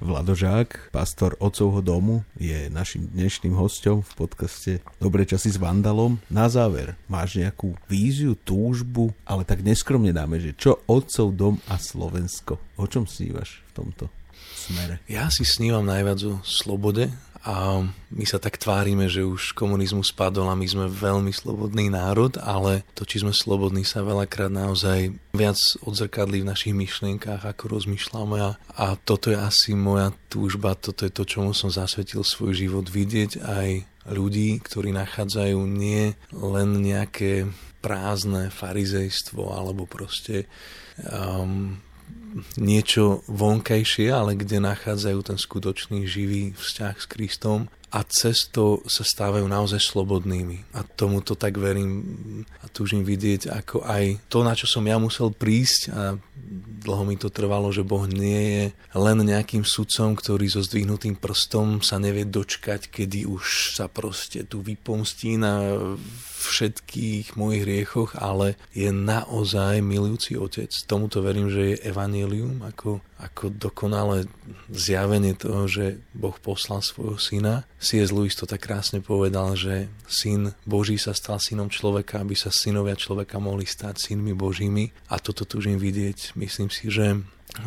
[0.03, 6.18] Vladožák, pastor Otcovho domu, je našim dnešným hostom v podcaste Dobre časy s Vandalom.
[6.26, 11.78] Na záver, máš nejakú víziu, túžbu, ale tak neskromne dáme, že čo Otcov dom a
[11.78, 12.59] Slovensko?
[12.82, 14.05] O čom snívaš v tomto
[14.73, 14.95] smere?
[15.05, 17.12] Ja si snívam najviac o slobode,
[17.43, 17.83] a
[18.14, 22.87] my sa tak tvárime, že už komunizmus spadol a my sme veľmi slobodný národ, ale
[22.95, 28.51] to, či sme slobodní, sa veľakrát naozaj viac odzrkadlí v našich myšlienkách, ako rozmýšľame a,
[28.79, 33.43] a toto je asi moja túžba, toto je to, čomu som zasvetil svoj život, vidieť
[33.43, 33.68] aj
[34.07, 37.51] ľudí, ktorí nachádzajú nie len nejaké
[37.83, 40.47] prázdne farizejstvo alebo proste
[41.11, 41.75] um,
[42.57, 49.05] niečo vonkajšie, ale kde nachádzajú ten skutočný živý vzťah s Kristom a cez to sa
[49.05, 50.64] stávajú naozaj slobodnými.
[50.72, 52.01] A tomuto tak verím
[52.64, 56.16] a túžim vidieť, ako aj to, na čo som ja musel prísť a
[56.82, 58.64] dlho mi to trvalo, že Boh nie je
[58.97, 64.64] len nejakým sudcom, ktorý so zdvihnutým prstom sa nevie dočkať, kedy už sa proste tu
[64.64, 65.76] vypomstí na
[66.43, 70.74] všetkých mojich riechoch, ale je naozaj milujúci otec.
[70.90, 74.26] Tomuto verím, že je evanelium ako, ako dokonalé
[74.66, 77.62] zjavenie toho, že Boh poslal svojho syna.
[77.83, 78.14] C.S.
[78.14, 82.95] Lewis to tak krásne povedal, že syn Boží sa stal synom človeka, aby sa synovia
[82.95, 86.39] človeka mohli stať synmi Božími a toto túžim vidieť.
[86.39, 87.18] Myslím si, že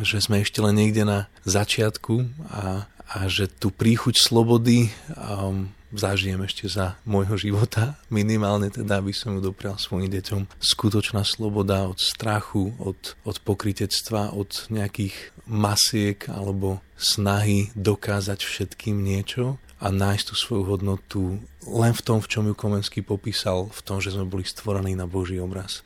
[0.02, 6.42] že sme ešte len niekde na začiatku a, a že tu príchuť slobody um, zažijem
[6.42, 10.58] ešte za môjho života, minimálne teda, aby som ju doprial svojim deťom.
[10.58, 15.14] Skutočná sloboda od strachu, od, od pokritectva, od nejakých
[15.46, 21.20] masiek alebo snahy dokázať všetkým niečo a nájsť tú svoju hodnotu
[21.68, 25.04] len v tom, v čom ju Komenský popísal, v tom, že sme boli stvorení na
[25.04, 25.84] Boží obraz.